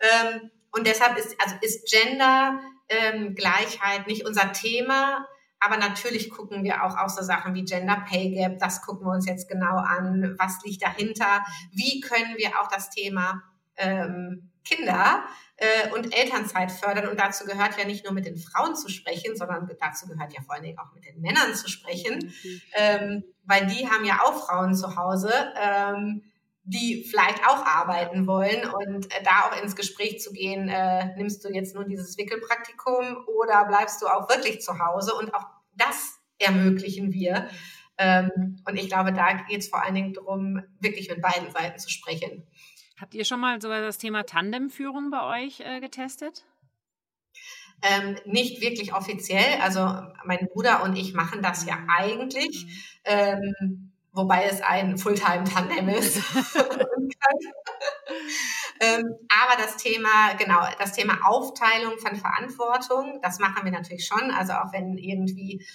[0.00, 5.26] Ähm, und deshalb ist, also ist Gender ähm, Gleichheit nicht unser Thema,
[5.64, 8.58] aber natürlich gucken wir auch auf so Sachen wie Gender Pay Gap.
[8.58, 10.36] Das gucken wir uns jetzt genau an.
[10.38, 11.44] Was liegt dahinter?
[11.72, 13.42] Wie können wir auch das Thema
[13.76, 15.24] ähm, Kinder
[15.56, 17.08] äh, und Elternzeit fördern?
[17.08, 20.42] Und dazu gehört ja nicht nur mit den Frauen zu sprechen, sondern dazu gehört ja
[20.42, 22.60] vor allen Dingen auch mit den Männern zu sprechen, mhm.
[22.74, 25.32] ähm, weil die haben ja auch Frauen zu Hause.
[25.56, 26.22] Ähm,
[26.64, 31.44] die vielleicht auch arbeiten wollen und äh, da auch ins Gespräch zu gehen, äh, nimmst
[31.44, 35.46] du jetzt nur dieses Wickelpraktikum oder bleibst du auch wirklich zu Hause und auch
[35.76, 37.48] das ermöglichen wir.
[37.98, 41.78] Ähm, und ich glaube, da geht es vor allen Dingen darum, wirklich mit beiden Seiten
[41.78, 42.46] zu sprechen.
[42.98, 46.44] Habt ihr schon mal sogar das Thema Tandemführung bei euch äh, getestet?
[47.82, 49.60] Ähm, nicht wirklich offiziell.
[49.60, 49.80] Also
[50.24, 52.64] mein Bruder und ich machen das ja eigentlich.
[52.64, 52.70] Mhm.
[53.04, 56.16] Ähm, wobei es ein Fulltime-Tandem ist.
[58.80, 64.30] ähm, aber das Thema, genau, das Thema Aufteilung von Verantwortung, das machen wir natürlich schon.
[64.30, 65.66] Also auch wenn irgendwie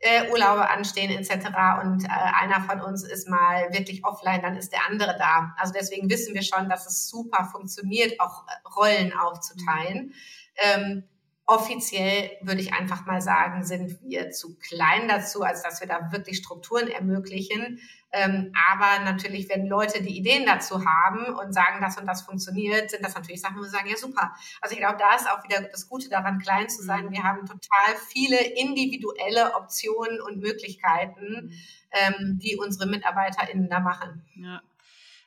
[0.00, 1.46] äh, Urlaube anstehen etc.
[1.82, 5.54] und äh, einer von uns ist mal wirklich offline, dann ist der andere da.
[5.56, 10.12] Also deswegen wissen wir schon, dass es super funktioniert, auch äh, Rollen aufzuteilen.
[10.56, 11.04] Ähm,
[11.48, 16.10] Offiziell würde ich einfach mal sagen, sind wir zu klein dazu, als dass wir da
[16.10, 17.78] wirklich Strukturen ermöglichen.
[18.10, 22.90] Ähm, aber natürlich, wenn Leute die Ideen dazu haben und sagen, das und das funktioniert,
[22.90, 24.34] sind das natürlich Sachen, wo wir sagen, ja super.
[24.60, 27.12] Also ich glaube, da ist auch wieder das Gute daran, klein zu sein.
[27.12, 31.52] Wir haben total viele individuelle Optionen und Möglichkeiten,
[31.92, 34.24] ähm, die unsere MitarbeiterInnen da machen.
[34.34, 34.62] Ja.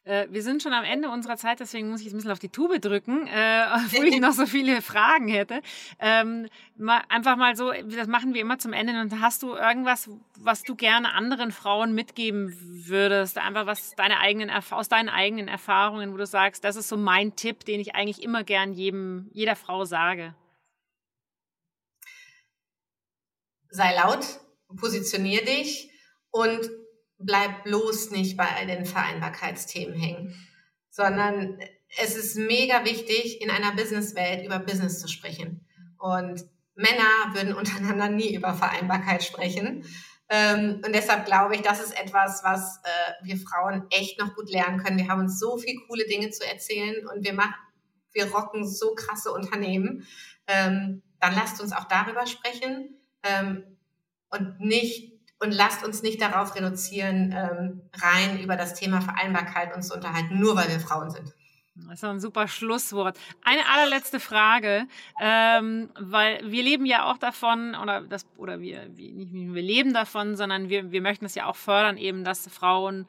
[0.05, 2.39] Äh, wir sind schon am Ende unserer Zeit, deswegen muss ich jetzt ein bisschen auf
[2.39, 5.61] die Tube drücken, äh, obwohl ich noch so viele Fragen hätte.
[5.99, 6.47] Ähm,
[6.77, 8.99] mal, einfach mal so, das machen wir immer zum Ende.
[8.99, 12.55] Und hast du irgendwas, was du gerne anderen Frauen mitgeben
[12.87, 13.37] würdest?
[13.37, 17.35] Einfach was deine eigenen, aus deinen eigenen Erfahrungen, wo du sagst, das ist so mein
[17.35, 20.33] Tipp, den ich eigentlich immer gern jedem, jeder Frau sage.
[23.69, 24.25] Sei laut,
[24.77, 25.91] positionier dich
[26.31, 26.69] und
[27.19, 30.35] bleib bloß nicht bei all den Vereinbarkeitsthemen hängen,
[30.89, 31.59] sondern
[31.97, 35.65] es ist mega wichtig, in einer Businesswelt über Business zu sprechen.
[35.97, 36.45] Und
[36.75, 39.83] Männer würden untereinander nie über Vereinbarkeit sprechen.
[40.29, 44.49] Ähm, und deshalb glaube ich, das ist etwas, was äh, wir Frauen echt noch gut
[44.49, 44.97] lernen können.
[44.97, 47.55] Wir haben uns so viele coole Dinge zu erzählen und wir machen,
[48.13, 50.05] wir rocken so krasse Unternehmen.
[50.47, 53.77] Ähm, dann lasst uns auch darüber sprechen ähm,
[54.29, 59.87] und nicht und lasst uns nicht darauf reduzieren, ähm, rein über das Thema Vereinbarkeit uns
[59.87, 61.33] zu unterhalten, nur weil wir Frauen sind.
[61.87, 63.17] Das ist ein super Schlusswort.
[63.43, 64.85] Eine allerletzte Frage,
[65.21, 69.93] ähm, weil wir leben ja auch davon, oder das, oder wir, wir, nicht wir leben
[69.93, 73.07] davon, sondern wir, wir möchten es ja auch fördern, eben, dass Frauen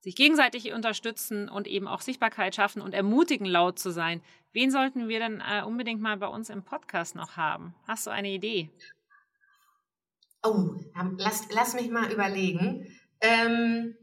[0.00, 4.22] sich gegenseitig unterstützen und eben auch Sichtbarkeit schaffen und ermutigen, laut zu sein.
[4.52, 7.74] Wen sollten wir denn äh, unbedingt mal bei uns im Podcast noch haben?
[7.86, 8.70] Hast du eine Idee?
[10.42, 10.74] Oh,
[11.18, 12.86] lass, lass mich mal überlegen.
[13.20, 13.94] Ähm,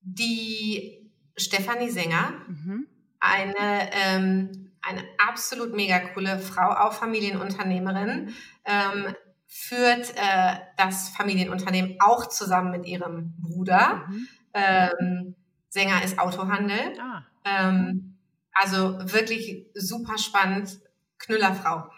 [0.00, 2.86] die Stefanie Sänger, mhm.
[3.20, 8.34] eine, ähm, eine absolut mega coole Frau, auch Familienunternehmerin,
[8.64, 9.14] ähm,
[9.46, 14.06] führt äh, das Familienunternehmen auch zusammen mit ihrem Bruder.
[14.08, 14.28] Mhm.
[14.54, 15.34] Ähm,
[15.68, 16.98] Sänger ist Autohandel.
[17.00, 17.22] Ah.
[17.44, 18.18] Ähm,
[18.52, 20.80] also wirklich super spannend,
[21.18, 21.90] Knüllerfrau.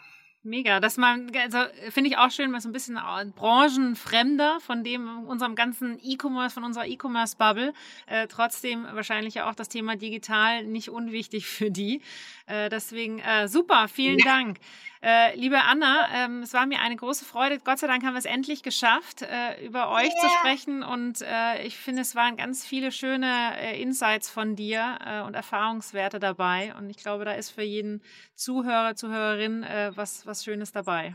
[0.43, 1.59] Mega, dass man, also
[1.91, 2.99] finde ich auch schön, mal so ein bisschen
[3.37, 7.75] branchenfremder von dem, unserem ganzen E-Commerce, von unserer E-Commerce-Bubble,
[8.07, 12.01] äh, trotzdem wahrscheinlich auch das Thema digital nicht unwichtig für die.
[12.47, 14.25] Äh, deswegen äh, super, vielen ja.
[14.25, 14.61] Dank.
[15.03, 17.59] Äh, liebe Anna, ähm, es war mir eine große Freude.
[17.59, 20.21] Gott sei Dank haben wir es endlich geschafft, äh, über euch yeah.
[20.21, 20.83] zu sprechen.
[20.83, 25.35] Und äh, ich finde, es waren ganz viele schöne äh, Insights von dir äh, und
[25.35, 26.75] Erfahrungswerte dabei.
[26.77, 28.03] Und ich glaube, da ist für jeden
[28.35, 31.15] Zuhörer, Zuhörerin was, was Schönes dabei.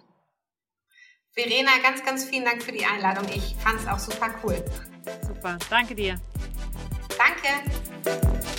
[1.31, 3.27] Verena, ganz, ganz vielen Dank für die Einladung.
[3.33, 4.63] Ich fand es auch super cool.
[5.27, 6.15] Super, danke dir.
[7.17, 8.54] Danke.